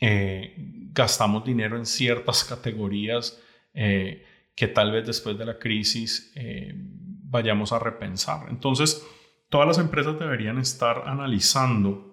eh, 0.00 0.54
gastamos 0.92 1.44
dinero 1.44 1.76
en 1.76 1.84
ciertas 1.84 2.42
categorías 2.44 3.38
eh, 3.74 4.24
que 4.54 4.66
tal 4.66 4.92
vez 4.92 5.06
después 5.06 5.36
de 5.36 5.44
la 5.44 5.58
crisis 5.58 6.32
eh, 6.34 6.72
vayamos 6.74 7.72
a 7.72 7.78
repensar. 7.78 8.48
Entonces, 8.48 9.06
todas 9.50 9.68
las 9.68 9.78
empresas 9.78 10.18
deberían 10.18 10.58
estar 10.58 11.04
analizando 11.06 12.08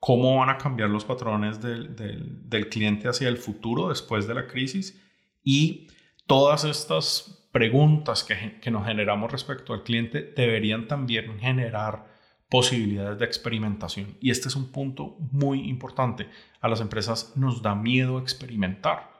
cómo 0.00 0.38
van 0.38 0.50
a 0.50 0.58
cambiar 0.58 0.90
los 0.90 1.04
patrones 1.04 1.60
del, 1.60 1.94
del, 1.94 2.68
cliente 2.68 3.06
hacia 3.06 3.28
el 3.28 3.36
futuro 3.36 3.90
después 3.90 4.26
de 4.26 4.34
la 4.34 4.48
crisis 4.48 5.00
y 5.44 5.86
todas 6.26 6.64
estas 6.64 7.48
preguntas 7.52 8.24
que, 8.24 8.58
que 8.60 8.72
nos 8.72 8.84
generamos 8.84 9.30
respecto 9.30 9.72
al 9.72 9.84
cliente 9.84 10.32
deberían 10.36 10.88
también 10.88 11.38
generar 11.38 12.07
posibilidades 12.48 13.18
de 13.18 13.24
experimentación. 13.24 14.16
Y 14.20 14.30
este 14.30 14.48
es 14.48 14.56
un 14.56 14.72
punto 14.72 15.16
muy 15.32 15.68
importante. 15.68 16.28
A 16.60 16.68
las 16.68 16.80
empresas 16.80 17.32
nos 17.36 17.62
da 17.62 17.74
miedo 17.74 18.18
experimentar. 18.18 19.10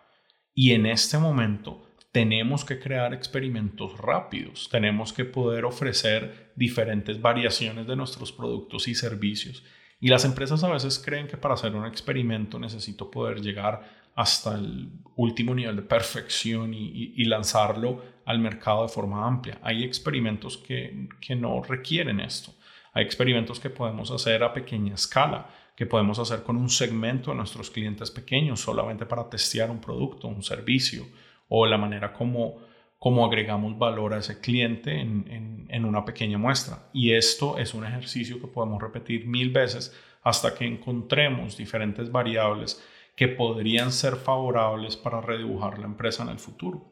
Y 0.55 0.73
en 0.73 0.87
este 0.87 1.19
momento 1.19 1.87
tenemos 2.11 2.65
que 2.65 2.81
crear 2.81 3.13
experimentos 3.13 3.99
rápidos. 3.99 4.69
Tenemos 4.71 5.13
que 5.13 5.25
poder 5.25 5.65
ofrecer 5.65 6.53
diferentes 6.57 7.21
variaciones 7.21 7.87
de 7.87 7.97
nuestros 7.97 8.33
productos 8.33 8.89
y 8.89 8.95
servicios. 8.95 9.63
Y 10.01 10.09
las 10.09 10.25
empresas 10.25 10.63
a 10.65 10.73
veces 10.73 10.99
creen 10.99 11.27
que 11.27 11.37
para 11.37 11.55
hacer 11.55 11.75
un 11.75 11.87
experimento 11.87 12.59
necesito 12.59 13.11
poder 13.11 13.41
llegar 13.41 14.09
hasta 14.15 14.55
el 14.55 14.91
último 15.17 15.55
nivel 15.55 15.77
de 15.77 15.83
perfección 15.83 16.73
y, 16.75 17.25
lanzarlo 17.25 18.03
al 18.25 18.41
mercado 18.41 18.83
de 18.83 18.89
forma 18.89 19.27
amplia. 19.27 19.59
Hay 19.63 19.85
experimentos 19.85 20.57
que, 20.59 21.09
que 21.21 21.37
no 21.37 21.63
requieren 21.63 22.19
esto. 22.19 22.53
Experimentos 23.01 23.61
que 23.61 23.71
podemos 23.71 24.11
hacer 24.11 24.43
a 24.43 24.53
pequeña 24.53 24.95
escala, 24.95 25.49
que 25.77 25.87
podemos 25.87 26.19
hacer 26.19 26.43
con 26.43 26.57
un 26.57 26.69
segmento 26.69 27.31
de 27.31 27.37
nuestros 27.37 27.71
clientes 27.71 28.11
pequeños 28.11 28.61
solamente 28.61 29.07
para 29.07 29.31
testear 29.31 29.71
un 29.71 29.81
producto, 29.81 30.27
un 30.27 30.43
servicio 30.43 31.07
o 31.49 31.65
la 31.65 31.79
manera 31.79 32.13
como, 32.13 32.57
como 32.99 33.25
agregamos 33.25 33.79
valor 33.79 34.15
a 34.15 34.19
ese 34.19 34.41
cliente 34.41 35.01
en, 35.01 35.67
en 35.69 35.85
una 35.85 36.05
pequeña 36.05 36.39
muestra. 36.39 36.91
Y 36.93 37.13
esto 37.13 37.57
es 37.59 37.73
un 37.73 37.87
ejercicio 37.87 38.41
que 38.41 38.49
podemos 38.49 38.83
repetir 38.83 39.27
mil 39.27 39.51
veces 39.51 39.97
hasta 40.23 40.55
que 40.55 40.67
encontremos 40.67 41.57
diferentes 41.57 42.11
variables 42.11 42.85
que 43.15 43.29
podrían 43.29 43.93
ser 43.93 44.17
favorables 44.17 44.97
para 44.97 45.21
redibujar 45.21 45.79
la 45.79 45.87
empresa 45.87 46.23
en 46.23 46.31
el 46.31 46.39
futuro. 46.39 46.85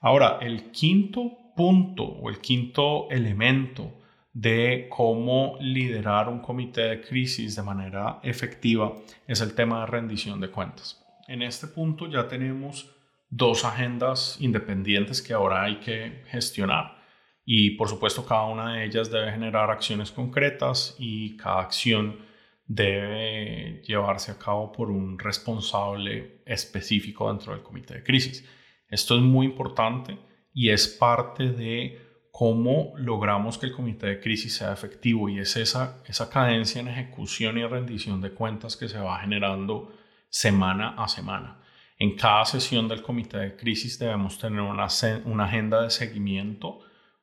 Ahora, 0.00 0.38
el 0.42 0.70
quinto 0.70 1.52
punto 1.56 2.04
o 2.04 2.28
el 2.28 2.40
quinto 2.40 3.08
elemento 3.10 4.03
de 4.34 4.88
cómo 4.90 5.56
liderar 5.60 6.28
un 6.28 6.40
comité 6.40 6.82
de 6.82 7.00
crisis 7.00 7.54
de 7.54 7.62
manera 7.62 8.18
efectiva 8.22 8.96
es 9.28 9.40
el 9.40 9.54
tema 9.54 9.80
de 9.80 9.86
rendición 9.86 10.40
de 10.40 10.50
cuentas. 10.50 11.00
En 11.28 11.40
este 11.40 11.68
punto 11.68 12.08
ya 12.08 12.26
tenemos 12.26 12.90
dos 13.30 13.64
agendas 13.64 14.36
independientes 14.40 15.22
que 15.22 15.32
ahora 15.32 15.62
hay 15.62 15.76
que 15.76 16.24
gestionar 16.26 16.98
y 17.44 17.70
por 17.70 17.88
supuesto 17.88 18.26
cada 18.26 18.46
una 18.46 18.74
de 18.74 18.84
ellas 18.84 19.10
debe 19.10 19.30
generar 19.30 19.70
acciones 19.70 20.10
concretas 20.10 20.96
y 20.98 21.36
cada 21.36 21.60
acción 21.60 22.18
debe 22.66 23.82
llevarse 23.86 24.32
a 24.32 24.38
cabo 24.38 24.72
por 24.72 24.90
un 24.90 25.18
responsable 25.18 26.42
específico 26.44 27.28
dentro 27.28 27.52
del 27.52 27.62
comité 27.62 27.94
de 27.94 28.02
crisis. 28.02 28.44
Esto 28.88 29.14
es 29.14 29.22
muy 29.22 29.46
importante 29.46 30.18
y 30.52 30.70
es 30.70 30.88
parte 30.88 31.50
de 31.50 32.03
cómo 32.36 32.94
logramos 32.96 33.58
que 33.58 33.66
el 33.66 33.72
comité 33.72 34.08
de 34.08 34.20
crisis 34.20 34.56
sea 34.56 34.72
efectivo 34.72 35.28
y 35.28 35.38
es 35.38 35.54
esa, 35.54 36.02
esa 36.04 36.28
cadencia 36.30 36.80
en 36.80 36.88
ejecución 36.88 37.58
y 37.58 37.64
rendición 37.64 38.20
de 38.20 38.32
cuentas 38.32 38.76
que 38.76 38.88
se 38.88 38.98
va 38.98 39.20
generando 39.20 39.92
semana 40.30 40.96
a 40.98 41.06
semana. 41.06 41.60
En 41.96 42.16
cada 42.16 42.44
sesión 42.44 42.88
del 42.88 43.02
comité 43.02 43.38
de 43.38 43.54
crisis 43.54 44.00
debemos 44.00 44.36
tener 44.36 44.62
una, 44.62 44.88
una 45.26 45.44
agenda 45.44 45.82
de 45.82 45.90
seguimiento 45.90 46.80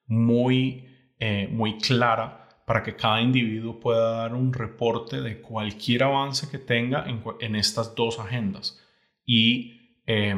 muy, 0.07 0.87
eh, 1.19 1.49
muy 1.51 1.77
clara 1.77 2.47
para 2.65 2.81
que 2.81 2.95
cada 2.95 3.21
individuo 3.21 3.81
pueda 3.81 4.11
dar 4.11 4.33
un 4.33 4.53
reporte 4.53 5.19
de 5.19 5.41
cualquier 5.41 6.03
avance 6.03 6.49
que 6.49 6.57
tenga 6.57 7.03
en, 7.09 7.21
en 7.41 7.57
estas 7.57 7.95
dos 7.95 8.17
agendas. 8.17 8.81
Y 9.25 9.97
eh, 10.07 10.37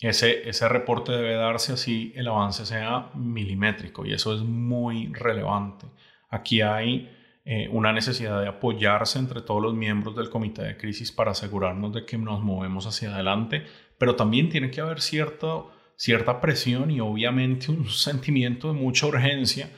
ese, 0.00 0.48
ese 0.48 0.68
reporte 0.68 1.12
debe 1.12 1.34
darse 1.34 1.72
así 1.72 2.12
el 2.16 2.28
avance 2.28 2.64
sea 2.66 3.10
milimétrico 3.14 4.06
y 4.06 4.12
eso 4.12 4.34
es 4.34 4.42
muy 4.42 5.12
relevante. 5.12 5.86
Aquí 6.28 6.62
hay 6.62 7.10
eh, 7.44 7.68
una 7.70 7.92
necesidad 7.92 8.40
de 8.40 8.48
apoyarse 8.48 9.18
entre 9.18 9.42
todos 9.42 9.62
los 9.62 9.74
miembros 9.74 10.16
del 10.16 10.30
comité 10.30 10.62
de 10.62 10.76
crisis 10.76 11.12
para 11.12 11.32
asegurarnos 11.32 11.92
de 11.92 12.04
que 12.04 12.18
nos 12.18 12.42
movemos 12.42 12.86
hacia 12.86 13.14
adelante, 13.14 13.64
pero 13.98 14.16
también 14.16 14.48
tiene 14.48 14.70
que 14.70 14.80
haber 14.80 15.00
cierto, 15.00 15.72
cierta 15.96 16.40
presión 16.40 16.90
y 16.90 17.00
obviamente 17.00 17.70
un 17.70 17.86
sentimiento 17.90 18.68
de 18.68 18.74
mucha 18.74 19.06
urgencia 19.06 19.70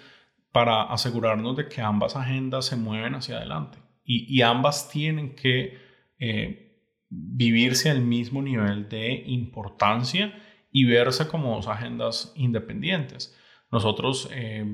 para 0.53 0.83
asegurarnos 0.83 1.57
de 1.57 1.69
que 1.69 1.81
ambas 1.81 2.15
agendas 2.15 2.67
se 2.67 2.77
mueven 2.77 3.15
hacia 3.15 3.39
adelante 3.39 3.79
y, 4.05 4.43
ambas 4.43 4.91
tienen 4.91 5.35
que 5.35 5.79
eh, 6.19 6.72
vivirse 7.15 7.91
al 7.91 8.01
mismo 8.01 8.41
nivel 8.41 8.89
de 8.89 9.23
importancia 9.27 10.33
y 10.71 10.87
verse 10.87 11.29
como 11.29 11.55
dos 11.55 11.69
agendas 11.69 12.33
independientes. 12.37 13.37
Nosotros 13.71 14.31
eh, 14.33 14.65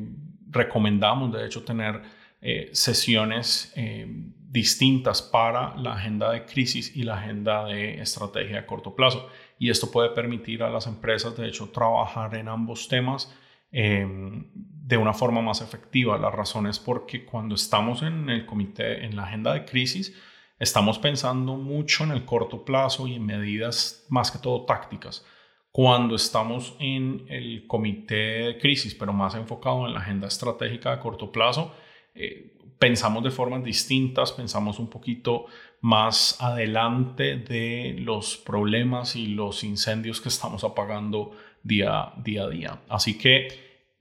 recomendamos, 0.48 1.32
de 1.32 1.44
hecho, 1.44 1.64
tener 1.64 2.00
eh, 2.40 2.70
sesiones 2.72 3.72
eh, 3.74 4.06
distintas 4.08 5.20
para 5.20 5.76
la 5.76 5.94
agenda 5.94 6.30
de 6.30 6.44
crisis 6.44 6.96
y 6.96 7.02
la 7.02 7.18
agenda 7.18 7.64
de 7.64 8.00
estrategia 8.00 8.60
a 8.60 8.66
corto 8.66 8.94
plazo. 8.94 9.28
Y 9.58 9.70
esto 9.70 9.90
puede 9.90 10.10
permitir 10.10 10.62
a 10.62 10.70
las 10.70 10.86
empresas, 10.86 11.36
de 11.36 11.48
hecho, 11.48 11.70
trabajar 11.70 12.36
en 12.36 12.48
ambos 12.48 12.88
temas 12.88 13.34
de 13.70 14.96
una 14.96 15.12
forma 15.12 15.42
más 15.42 15.60
efectiva. 15.60 16.16
La 16.16 16.30
razón 16.30 16.66
es 16.66 16.78
porque 16.78 17.26
cuando 17.26 17.54
estamos 17.54 18.00
en 18.00 18.30
el 18.30 18.46
comité, 18.46 19.04
en 19.04 19.14
la 19.14 19.24
agenda 19.24 19.52
de 19.52 19.66
crisis, 19.66 20.16
Estamos 20.58 20.98
pensando 20.98 21.56
mucho 21.56 22.04
en 22.04 22.10
el 22.10 22.24
corto 22.24 22.64
plazo 22.64 23.06
y 23.06 23.14
en 23.14 23.26
medidas 23.26 24.04
más 24.08 24.30
que 24.30 24.38
todo 24.38 24.64
tácticas. 24.64 25.24
Cuando 25.70 26.16
estamos 26.16 26.74
en 26.80 27.24
el 27.28 27.66
comité 27.66 28.14
de 28.16 28.58
crisis, 28.58 28.94
pero 28.94 29.12
más 29.12 29.34
enfocado 29.34 29.86
en 29.86 29.94
la 29.94 30.00
agenda 30.00 30.26
estratégica 30.26 30.90
de 30.90 31.00
corto 31.00 31.30
plazo, 31.30 31.72
eh, 32.14 32.56
pensamos 32.78 33.22
de 33.22 33.30
formas 33.30 33.62
distintas, 33.62 34.32
pensamos 34.32 34.78
un 34.78 34.88
poquito 34.88 35.46
más 35.80 36.36
adelante 36.40 37.36
de 37.36 37.94
los 37.98 38.36
problemas 38.36 39.14
y 39.14 39.28
los 39.28 39.62
incendios 39.62 40.20
que 40.20 40.28
estamos 40.28 40.64
apagando 40.64 41.32
día, 41.62 42.12
día 42.24 42.44
a 42.44 42.48
día. 42.48 42.80
Así 42.88 43.16
que 43.16 43.48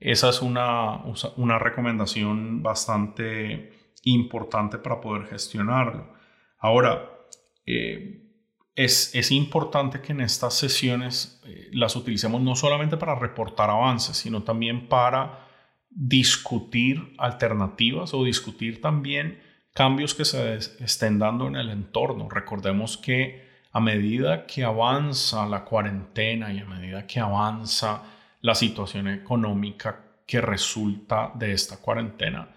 esa 0.00 0.30
es 0.30 0.42
una, 0.42 1.02
una 1.36 1.58
recomendación 1.58 2.62
bastante 2.62 3.92
importante 4.04 4.78
para 4.78 5.00
poder 5.00 5.26
gestionarlo. 5.26 6.17
Ahora, 6.58 7.10
eh, 7.66 8.24
es, 8.74 9.14
es, 9.14 9.30
importante 9.30 10.00
que 10.00 10.12
en 10.12 10.20
estas 10.20 10.54
sesiones 10.54 11.40
eh, 11.44 11.68
las 11.72 11.96
utilicemos 11.96 12.40
no 12.40 12.54
solamente 12.56 12.96
para 12.96 13.14
reportar 13.14 13.70
avances, 13.70 14.16
sino 14.16 14.42
también 14.42 14.88
para 14.88 15.46
discutir 15.90 17.14
alternativas 17.18 18.14
o 18.14 18.24
discutir 18.24 18.80
también 18.80 19.40
cambios 19.72 20.14
que 20.14 20.24
se 20.24 20.56
estén 20.56 21.18
dando 21.18 21.46
en 21.48 21.56
el 21.56 21.70
entorno. 21.70 22.28
Recordemos 22.28 22.96
que 22.96 23.46
a 23.72 23.80
medida 23.80 24.46
que 24.46 24.64
avanza 24.64 25.46
la 25.46 25.64
cuarentena 25.64 26.52
y 26.52 26.58
a 26.58 26.64
medida 26.64 27.06
que 27.06 27.20
avanza 27.20 28.02
la 28.40 28.54
situación 28.54 29.08
económica 29.08 30.04
que 30.26 30.40
resulta 30.40 31.32
de 31.34 31.52
esta 31.52 31.78
cuarentena, 31.78 32.48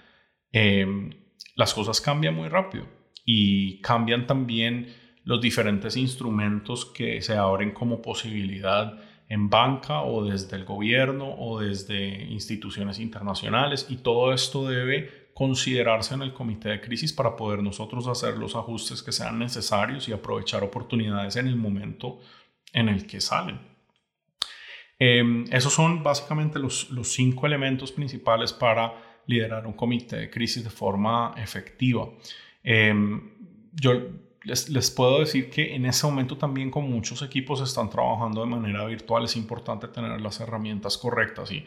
em, 0.52 1.10
las 1.56 1.74
cosas 1.74 2.02
cambian 2.02 2.36
muy 2.36 2.50
rápido 2.50 3.01
y 3.26 3.82
cambian 3.82 4.28
también 4.28 4.94
los 5.24 5.42
diferentes 5.42 5.98
instrumentos 5.98 6.86
que 6.86 7.22
se 7.22 7.36
abren 7.36 7.72
como 7.72 8.02
posibilidad 8.02 9.00
en 9.30 9.50
banca 9.50 10.02
o 10.02 10.26
desde 10.26 10.58
el 10.58 10.66
gobierno 10.66 11.36
o 11.38 11.60
desde 11.60 12.24
instituciones 12.26 13.00
internacionales 13.00 13.88
y 13.90 13.98
todo 13.98 14.34
esto 14.34 14.68
debe 14.68 15.32
considerarse 15.34 16.16
en 16.16 16.22
el 16.22 16.34
comité 16.34 16.70
de 16.70 16.82
crisis 16.82 17.14
para 17.14 17.36
poder 17.36 17.64
nosotros 17.64 18.08
hacer 18.08 18.38
los 18.38 18.56
ajustes 18.56 19.02
que 19.02 19.12
sean 19.12 19.40
necesarios 19.40 20.10
y 20.10 20.12
aprovechar 20.12 20.64
oportunidades 20.64 21.38
en 21.38 21.48
el 21.48 21.56
momento 21.56 22.20
en 22.74 22.90
el 22.90 23.08
que 23.08 23.22
salen. 23.22 23.60
Em, 25.00 25.46
esos 25.52 25.74
son 25.74 26.04
básicamente 26.04 26.60
los, 26.60 26.90
los 26.90 27.14
cinco 27.14 27.48
elementos 27.48 27.92
principales 27.92 28.54
para 28.54 28.94
liderar 29.26 29.66
un 29.66 29.74
comité 29.74 30.18
de 30.18 30.30
crisis 30.30 30.64
de 30.64 30.70
forma 30.70 31.34
efectiva. 31.38 32.10
Em, 32.64 33.32
yo 33.74 33.94
les, 34.44 34.92
puedo 34.92 35.20
decir 35.20 35.50
que 35.50 35.76
en 35.76 35.86
ese 35.86 36.06
momento 36.06 36.38
también 36.38 36.72
con 36.72 36.90
muchos 36.90 37.22
equipos 37.22 37.62
están 37.62 37.90
trabajando 37.90 38.42
de 38.42 38.48
manera 38.48 38.86
virtual, 38.86 39.26
es 39.26 39.36
importante 39.36 39.88
tener 39.88 40.20
las 40.20 40.40
herramientas 40.40 40.98
correctas 40.98 41.52
y 41.52 41.66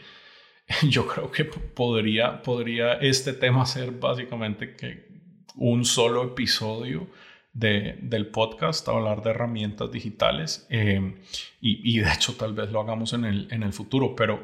yo 0.89 1.07
creo 1.07 1.31
que 1.31 1.45
podría, 1.45 2.41
podría 2.41 2.93
este 2.93 3.33
tema 3.33 3.65
ser 3.65 3.91
básicamente 3.91 4.75
que 4.75 5.05
un 5.55 5.85
solo 5.85 6.23
episodio 6.23 7.07
de, 7.53 7.97
del 8.01 8.27
podcast, 8.27 8.85
hablar 8.89 9.23
de 9.23 9.29
herramientas 9.29 9.89
digitales 9.89 10.67
em, 10.69 11.15
y, 11.61 11.95
y, 11.95 11.99
de 11.99 12.11
hecho 12.11 12.33
tal 12.33 12.53
vez 12.53 12.69
lo 12.71 12.81
hagamos 12.81 13.13
en 13.13 13.23
el, 13.23 13.47
en 13.49 13.63
el 13.63 13.71
futuro, 13.71 14.13
pero 14.13 14.43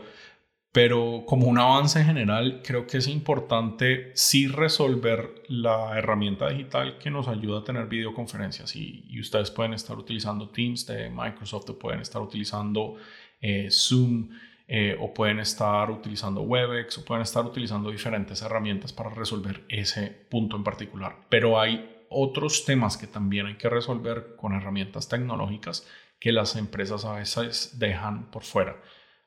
pero 0.72 1.24
como 1.26 1.48
un 1.48 1.60
avance 1.60 2.04
general, 2.04 2.62
creo 2.64 2.88
que 2.88 2.98
es 2.98 3.08
importante 3.08 4.12
sí 4.16 4.48
resolver 4.48 5.44
la 5.50 5.98
herramienta 5.98 6.50
digital 6.50 6.98
que 6.98 7.12
nos 7.12 7.28
ayuda 7.28 7.60
a 7.60 7.64
tener 7.64 7.88
videoconferencias. 7.88 8.76
Y, 8.76 9.20
ustedes 9.20 9.52
pueden 9.52 9.74
estar 9.74 9.98
utilizando 9.98 10.50
Teams 10.50 10.86
de 10.88 11.10
Microsoft 11.10 11.72
pueden 11.72 12.00
estar 12.00 12.22
utilizando 12.22 12.96
eh, 13.42 13.68
Zoom 13.70 14.30
eh, 14.68 14.96
o 15.00 15.14
pueden 15.14 15.40
estar 15.40 15.92
utilizando 15.92 16.42
Webex 16.42 17.00
o 17.00 17.06
pueden 17.06 17.24
estar 17.24 17.46
utilizando 17.46 17.92
diferentes 17.92 18.42
herramientas 18.42 18.94
para 18.94 19.10
resolver 19.10 19.66
ese 19.68 20.08
punto 20.08 20.56
en 20.56 20.64
particular. 20.64 21.18
Pero 21.28 21.60
hay 21.60 22.06
otros 22.10 22.64
temas 22.64 22.96
que 22.98 23.08
también 23.08 23.48
hay 23.48 23.58
que 23.58 23.70
resolver 23.70 24.36
con 24.38 24.54
herramientas 24.54 25.10
tecnológicas 25.10 25.86
que 26.20 26.32
las 26.32 26.56
empresas 26.56 27.04
a 27.04 27.16
veces 27.16 27.78
dejan 27.80 28.32
por 28.32 28.44
fuera. 28.44 28.78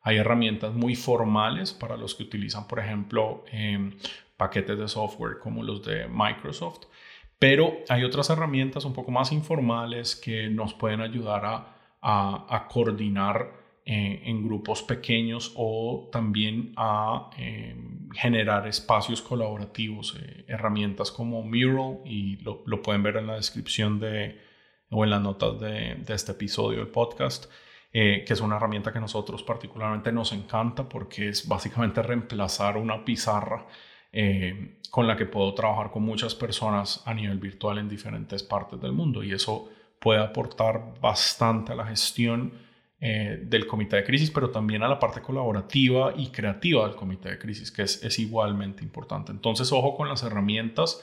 Hay 0.05 0.19
herramientas 0.19 0.75
muy 0.75 0.95
formales 0.95 1.73
para 1.73 1.97
los 1.97 2.14
que 2.14 2.25
utilizan, 2.25 2.69
por 2.69 2.79
ejemplo, 2.79 3.43
em, 3.51 3.95
paquetes 4.37 4.79
de 4.79 4.87
software 4.87 5.38
como 5.38 5.62
los 5.62 5.83
de 5.83 6.07
Microsoft, 6.09 6.85
pero 7.38 7.79
hay 7.88 8.05
otras 8.05 8.29
herramientas 8.29 8.85
un 8.85 8.93
poco 8.93 9.11
más 9.11 9.33
informales 9.33 10.14
que 10.14 10.49
nos 10.51 10.75
pueden 10.75 11.01
ayudar 11.01 11.43
a, 12.03 12.69
coordinar 12.71 13.64
eh, 13.87 14.23
en 14.25 14.45
grupos 14.45 14.83
pequeños 14.83 15.53
o 15.57 16.11
también 16.12 16.75
a 16.77 17.31
em, 17.38 18.11
generar 18.11 18.67
espacios 18.67 19.23
colaborativos, 19.23 20.17
eh, 20.21 20.45
herramientas 20.49 21.11
como 21.11 21.43
Mural, 21.43 22.01
y 22.05 22.37
lo, 22.43 22.83
pueden 22.83 23.03
ver 23.03 23.17
en 23.17 23.27
la 23.27 23.37
descripción 23.37 23.99
de, 24.01 24.38
o 24.90 25.03
en 25.05 25.11
las 25.11 25.23
notas 25.23 25.59
de, 25.61 25.95
de 25.95 26.14
este 26.14 26.33
episodio 26.33 26.81
del 26.81 26.88
podcast. 26.88 27.47
Eh, 27.96 28.24
que 28.26 28.33
es 28.33 28.40
una 28.40 28.57
herramienta 28.57 28.92
que 28.92 28.98
nosotros 28.98 29.44
particularmente 29.44 30.11
nos 30.11 30.33
encanta 30.33 30.88
porque 30.88 31.28
es 31.28 31.46
básicamente 31.46 32.02
reemplazar 32.02 32.76
una 32.76 33.04
pizarra 33.04 33.68
eh, 34.11 34.80
con 34.90 35.07
la 35.07 35.16
que 35.16 35.26
puedo 35.26 35.54
trabajar 35.54 35.92
con 35.92 36.02
muchas 36.02 36.35
personas 36.35 37.04
a 37.07 37.14
nivel 37.14 37.38
virtual 37.38 37.78
en 37.78 37.88
diferentes 37.88 38.42
partes 38.42 38.80
del 38.80 38.90
mundo 38.90 39.22
y 39.22 39.33
eso 39.33 39.68
puede 40.00 40.18
aportar 40.18 40.94
bastante 41.00 41.70
a 41.70 41.76
la 41.76 41.87
gestión 41.87 42.54
eh, 42.98 43.38
del 43.44 43.64
comité 43.64 43.94
de 43.94 44.04
crisis, 44.04 44.33
pero 44.33 44.50
también 44.50 44.83
a 44.83 44.88
la 44.88 44.98
parte 44.98 45.22
colaborativa 45.22 46.14
y 46.16 46.30
creativa 46.33 46.88
del 46.88 46.96
comité 46.96 47.30
de 47.30 47.38
crisis, 47.38 47.70
que 47.70 47.83
es, 47.83 48.02
es 48.02 48.18
igualmente 48.18 48.83
importante. 48.83 49.30
Entonces, 49.30 49.70
ojo 49.70 49.94
con 49.94 50.09
las 50.09 50.24
herramientas, 50.24 51.00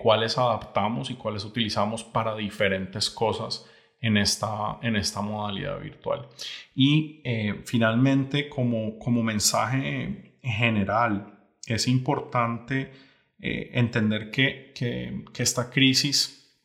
cuáles 0.00 0.36
adaptamos 0.36 1.10
y 1.10 1.14
cuáles 1.14 1.44
utilizamos 1.44 2.02
para 2.02 2.34
diferentes 2.34 3.08
cosas 3.10 3.70
en 4.00 4.16
esta, 4.16 4.78
en 4.82 4.96
esta 4.96 5.20
modalidad 5.20 5.80
virtual. 5.80 6.28
Y 6.74 7.20
eh, 7.24 7.62
finalmente, 7.64 8.48
como, 8.48 8.98
como 8.98 9.22
mensaje 9.22 10.38
general, 10.42 11.38
es 11.66 11.88
importante 11.88 12.92
eh, 13.40 13.70
entender 13.74 14.30
que, 14.30 14.72
que, 14.74 15.24
que, 15.32 15.42
esta 15.42 15.70
crisis 15.70 16.58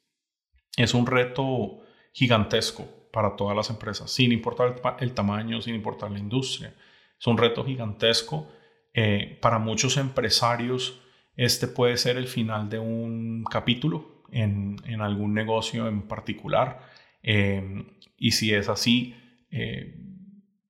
es 0.78 0.94
un 0.94 1.06
reto 1.06 1.82
gigantesco 2.14 2.88
para 3.12 3.36
todas 3.36 3.56
las 3.56 3.70
empresas, 3.70 4.12
sin 4.12 4.32
importar 4.32 4.76
el, 5.00 5.14
tamaño, 5.14 5.62
sin 5.62 5.76
importar 5.76 6.12
la 6.12 6.20
industria. 6.20 6.74
Es 7.20 7.28
un 7.28 7.38
reto 7.38 7.64
gigantesco. 7.64 8.48
Eh, 8.94 9.38
para 9.42 9.58
muchos 9.58 9.98
empresarios, 9.98 11.00
este 11.36 11.68
puede 11.68 11.98
ser 11.98 12.18
el 12.18 12.28
final 12.28 12.70
de 12.70 12.78
un 12.78 13.44
capítulo 13.44 14.24
en, 14.32 14.78
en 14.86 15.02
algún 15.02 15.34
negocio 15.34 15.88
en 15.88 16.04
particular 16.04 16.93
Em, 17.24 17.88
y 18.18 18.32
si 18.32 18.54
es 18.54 18.70
así, 18.70 19.16
eh, 19.50 19.96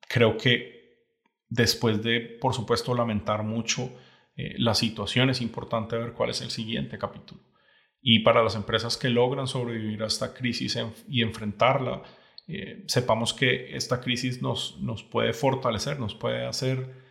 creo 0.07 0.37
que 0.37 1.07
después 1.49 2.01
de, 2.03 2.19
por 2.19 2.53
supuesto, 2.53 2.93
lamentar 2.93 3.43
mucho 3.43 3.91
eh, 4.37 4.55
la 4.57 4.75
situación, 4.75 5.29
es 5.29 5.41
importante 5.41 5.97
ver 5.97 6.13
cuál 6.13 6.29
es 6.29 6.41
el 6.41 6.51
siguiente 6.51 6.97
capítulo. 6.97 7.41
Y 8.01 8.19
para 8.19 8.43
las 8.43 8.55
empresas 8.55 8.97
que 8.97 9.09
logran 9.09 9.47
sobrevivir 9.47 10.03
a 10.03 10.07
esta 10.07 10.33
crisis 10.33 10.77
y 11.07 11.21
enfrentarla, 11.21 12.03
eh, 12.47 12.83
sepamos 12.87 13.33
que 13.33 13.75
esta 13.75 14.01
crisis 14.01 14.41
nos, 14.41 14.77
nos 14.81 15.03
puede 15.03 15.33
fortalecer, 15.33 15.99
nos 15.99 16.15
puede 16.15 16.45
hacer 16.45 17.03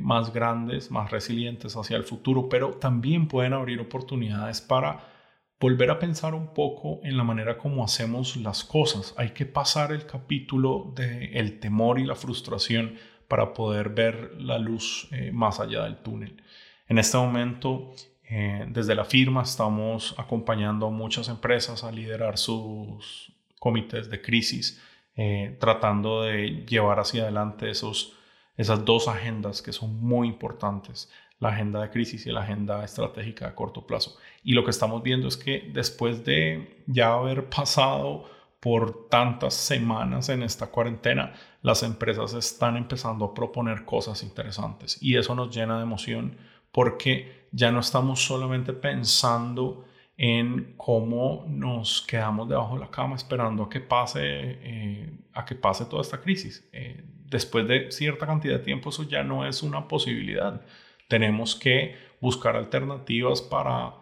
más 0.00 0.32
grandes, 0.32 0.90
más 0.90 1.12
resilientes 1.12 1.76
hacia 1.76 1.96
el 1.96 2.02
futuro, 2.02 2.48
pero 2.48 2.70
también 2.70 3.28
pueden 3.28 3.52
abrir 3.52 3.78
oportunidades 3.78 4.60
para 4.60 5.17
volver 5.60 5.90
a 5.90 5.98
pensar 5.98 6.34
un 6.34 6.54
poco 6.54 7.00
en 7.02 7.16
la 7.16 7.24
manera 7.24 7.58
como 7.58 7.84
hacemos 7.84 8.36
las 8.36 8.64
cosas. 8.64 9.14
Hay 9.16 9.30
que 9.30 9.46
pasar 9.46 9.92
el 9.92 10.06
capítulo 10.06 10.92
del 10.94 11.36
el 11.36 11.58
temor 11.58 11.98
y 11.98 12.04
la 12.04 12.14
frustración 12.14 12.96
para 13.26 13.52
poder 13.52 13.90
ver 13.90 14.32
la 14.38 14.58
luz 14.58 15.08
eh, 15.12 15.30
más 15.32 15.60
allá 15.60 15.84
del 15.84 15.98
túnel. 15.98 16.42
En 16.88 16.98
este 16.98 17.18
momento, 17.18 17.92
eh, 18.30 18.64
desde 18.68 18.94
la 18.94 19.04
firma, 19.04 19.42
estamos 19.42 20.14
acompañando 20.16 20.86
a 20.86 20.90
muchas 20.90 21.28
empresas 21.28 21.84
a 21.84 21.92
liderar 21.92 22.38
sus 22.38 23.32
comités 23.58 24.08
de 24.08 24.22
crisis, 24.22 24.82
eh, 25.16 25.56
tratando 25.60 26.22
de 26.22 26.64
llevar 26.66 27.00
hacia 27.00 27.24
adelante 27.24 27.68
esos, 27.68 28.14
esas 28.56 28.84
dos 28.84 29.08
agendas 29.08 29.60
que 29.60 29.72
son 29.72 30.00
muy 30.00 30.28
importantes 30.28 31.10
la 31.40 31.50
agenda 31.50 31.80
de 31.80 31.90
crisis 31.90 32.26
y 32.26 32.32
la 32.32 32.42
agenda 32.42 32.84
estratégica 32.84 33.48
a 33.48 33.54
corto 33.54 33.86
plazo. 33.86 34.16
Y 34.42 34.52
lo 34.52 34.64
que 34.64 34.70
estamos 34.70 35.02
viendo 35.02 35.28
es 35.28 35.36
que 35.36 35.70
después 35.72 36.24
de 36.24 36.82
ya 36.86 37.12
haber 37.12 37.48
pasado 37.48 38.24
por 38.60 39.08
tantas 39.08 39.54
semanas 39.54 40.28
en 40.28 40.42
esta 40.42 40.66
cuarentena, 40.66 41.32
las 41.62 41.82
empresas 41.82 42.34
están 42.34 42.76
empezando 42.76 43.26
a 43.26 43.34
proponer 43.34 43.84
cosas 43.84 44.22
interesantes 44.22 44.98
y 45.00 45.16
eso 45.16 45.34
nos 45.34 45.54
llena 45.54 45.76
de 45.76 45.84
emoción 45.84 46.36
porque 46.72 47.46
ya 47.52 47.70
no 47.70 47.80
estamos 47.80 48.24
solamente 48.24 48.72
pensando 48.72 49.84
en 50.16 50.74
cómo 50.76 51.44
nos 51.48 52.02
quedamos 52.02 52.48
debajo 52.48 52.74
de 52.74 52.80
la 52.80 52.90
cama 52.90 53.14
esperando 53.14 53.62
a 53.62 53.68
que 53.68 53.80
pase, 53.80 54.20
eh, 54.22 55.12
a 55.32 55.44
que 55.44 55.54
pase 55.54 55.84
toda 55.84 56.02
esta 56.02 56.20
crisis. 56.20 56.68
Eh, 56.72 57.04
después 57.26 57.68
de 57.68 57.92
cierta 57.92 58.26
cantidad 58.26 58.58
de 58.58 58.64
tiempo 58.64 58.90
eso 58.90 59.04
ya 59.04 59.22
no 59.22 59.46
es 59.46 59.62
una 59.62 59.86
posibilidad. 59.86 60.60
Tenemos 61.08 61.56
que 61.56 61.96
buscar 62.20 62.56
alternativas 62.56 63.42
para, 63.42 63.94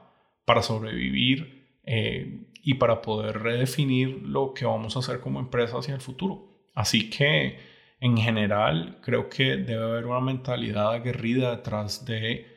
para 0.44 0.62
sobrevivir 0.62 1.78
eh, 1.84 2.46
y 2.62 2.74
para 2.74 3.00
poder 3.02 3.42
redefinir 3.42 4.22
lo 4.22 4.52
que 4.54 4.64
vamos 4.64 4.96
a 4.96 4.98
hacer 4.98 5.20
como 5.20 5.40
empresa 5.40 5.78
hacia 5.78 5.94
el 5.94 6.00
futuro. 6.00 6.68
Así 6.74 7.08
que 7.08 7.58
en 8.00 8.16
general 8.16 8.98
creo 9.02 9.30
que 9.30 9.56
debe 9.56 9.84
haber 9.84 10.06
una 10.06 10.20
mentalidad 10.20 10.92
aguerrida 10.92 11.56
detrás 11.56 12.04
de 12.04 12.54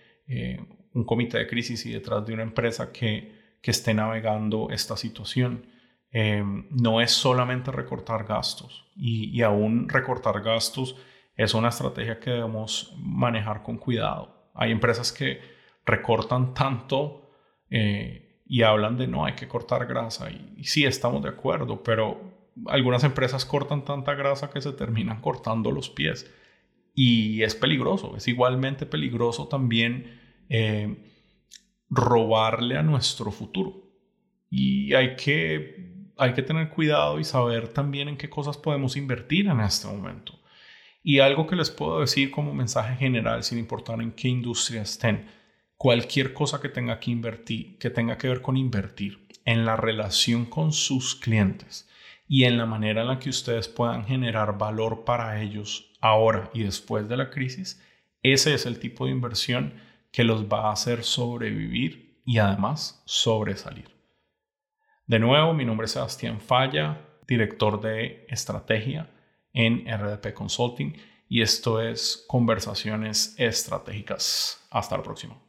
un 0.93 1.05
comité 1.05 1.39
de 1.39 1.47
crisis 1.47 1.85
y 1.85 1.91
detrás 1.91 2.25
de 2.25 2.33
una 2.33 2.43
empresa 2.43 2.91
que 2.91 3.39
que 3.61 3.71
esté 3.71 3.93
navegando 3.93 4.69
esta 4.71 4.95
situación. 4.97 5.65
Eh, 6.11 6.43
no 6.71 7.01
es 7.01 7.11
solamente 7.11 7.71
recortar 7.71 8.25
gastos 8.25 8.87
y, 8.95 9.43
aún 9.43 9.87
recortar 9.87 10.41
gastos 10.41 10.95
es 11.35 11.53
una 11.53 11.69
estrategia 11.69 12.19
que 12.19 12.31
debemos 12.31 12.95
manejar 12.97 13.61
con 13.61 13.77
cuidado. 13.77 14.38
Hay 14.53 14.71
empresas 14.71 15.11
que 15.11 15.41
recortan 15.85 16.53
tanto 16.53 17.31
eh, 17.69 18.41
y 18.45 18.63
hablan 18.63 18.97
de 18.97 19.07
no 19.07 19.25
hay 19.25 19.33
que 19.33 19.47
cortar 19.47 19.85
grasa 19.85 20.29
y, 20.31 20.63
sí 20.63 20.85
estamos 20.85 21.21
de 21.23 21.29
acuerdo, 21.29 21.83
pero 21.83 22.19
algunas 22.67 23.03
empresas 23.03 23.45
cortan 23.45 23.85
tanta 23.85 24.15
grasa 24.15 24.49
que 24.49 24.61
se 24.61 24.73
terminan 24.73 25.21
cortando 25.21 25.71
los 25.71 25.89
pies 25.89 26.31
y 26.95 27.43
es 27.43 27.55
peligroso, 27.55 28.15
es 28.17 28.27
igualmente 28.27 28.85
peligroso 28.85 29.47
también 29.47 30.19
eh, 30.49 30.97
robarle 31.89 32.77
a 32.77 32.83
nuestro 32.83 33.31
futuro. 33.31 33.89
Y 34.49 34.93
hay 34.93 35.15
que, 35.15 36.07
hay 36.17 36.33
que 36.33 36.41
tener 36.41 36.69
cuidado 36.69 37.19
y 37.19 37.23
saber 37.23 37.69
también 37.69 38.09
en 38.09 38.17
qué 38.17 38.29
cosas 38.29 38.57
podemos 38.57 38.97
invertir 38.97 39.47
en 39.47 39.61
este 39.61 39.87
momento. 39.87 40.38
Y 41.01 41.19
algo 41.19 41.47
que 41.47 41.55
les 41.55 41.71
puedo 41.71 42.01
decir 42.01 42.31
como 42.31 42.53
mensaje 42.53 42.95
general, 42.95 43.43
sin 43.43 43.57
importar 43.57 44.01
en 44.01 44.11
qué 44.11 44.27
industria 44.27 44.81
estén, 44.81 45.29
cualquier 45.77 46.33
cosa 46.33 46.59
que 46.59 46.69
tenga 46.69 46.99
que 46.99 47.11
invertir, 47.11 47.77
que 47.77 47.89
tenga 47.89 48.17
que 48.17 48.27
ver 48.27 48.41
con 48.41 48.57
invertir 48.57 49.27
en 49.45 49.65
la 49.65 49.77
relación 49.77 50.45
con 50.45 50.73
sus 50.73 51.15
clientes 51.15 51.89
y 52.27 52.43
en 52.43 52.57
la 52.57 52.65
manera 52.65 53.01
en 53.01 53.07
la 53.07 53.19
que 53.19 53.29
ustedes 53.29 53.67
puedan 53.67 54.05
generar 54.05 54.57
valor 54.57 55.05
para 55.05 55.41
ellos 55.41 55.91
ahora 56.01 56.49
y 56.53 56.63
después 56.63 57.07
de 57.07 57.17
la 57.17 57.29
crisis, 57.29 57.81
ese 58.21 58.53
es 58.53 58.65
el 58.65 58.79
tipo 58.79 59.05
de 59.05 59.11
inversión 59.11 59.73
que 60.11 60.23
los 60.23 60.45
va 60.45 60.67
a 60.67 60.73
hacer 60.73 61.03
sobrevivir 61.03 62.21
y 62.25 62.39
además 62.39 63.01
sobresalir. 63.05 63.89
De 65.07 65.17
nuevo, 65.17 65.53
mi 65.53 65.65
nombre 65.65 65.85
es 65.85 65.91
Sebastián 65.91 66.41
Falla, 66.41 67.01
director 67.25 67.79
de 67.81 68.25
estrategia 68.29 69.09
en 69.53 69.85
RDP 69.85 70.33
Consulting 70.33 70.95
y 71.27 71.41
esto 71.41 71.81
es 71.81 72.25
Conversaciones 72.27 73.35
Estratégicas. 73.37 74.65
Hasta 74.71 74.97
la 74.97 75.03
próxima. 75.03 75.48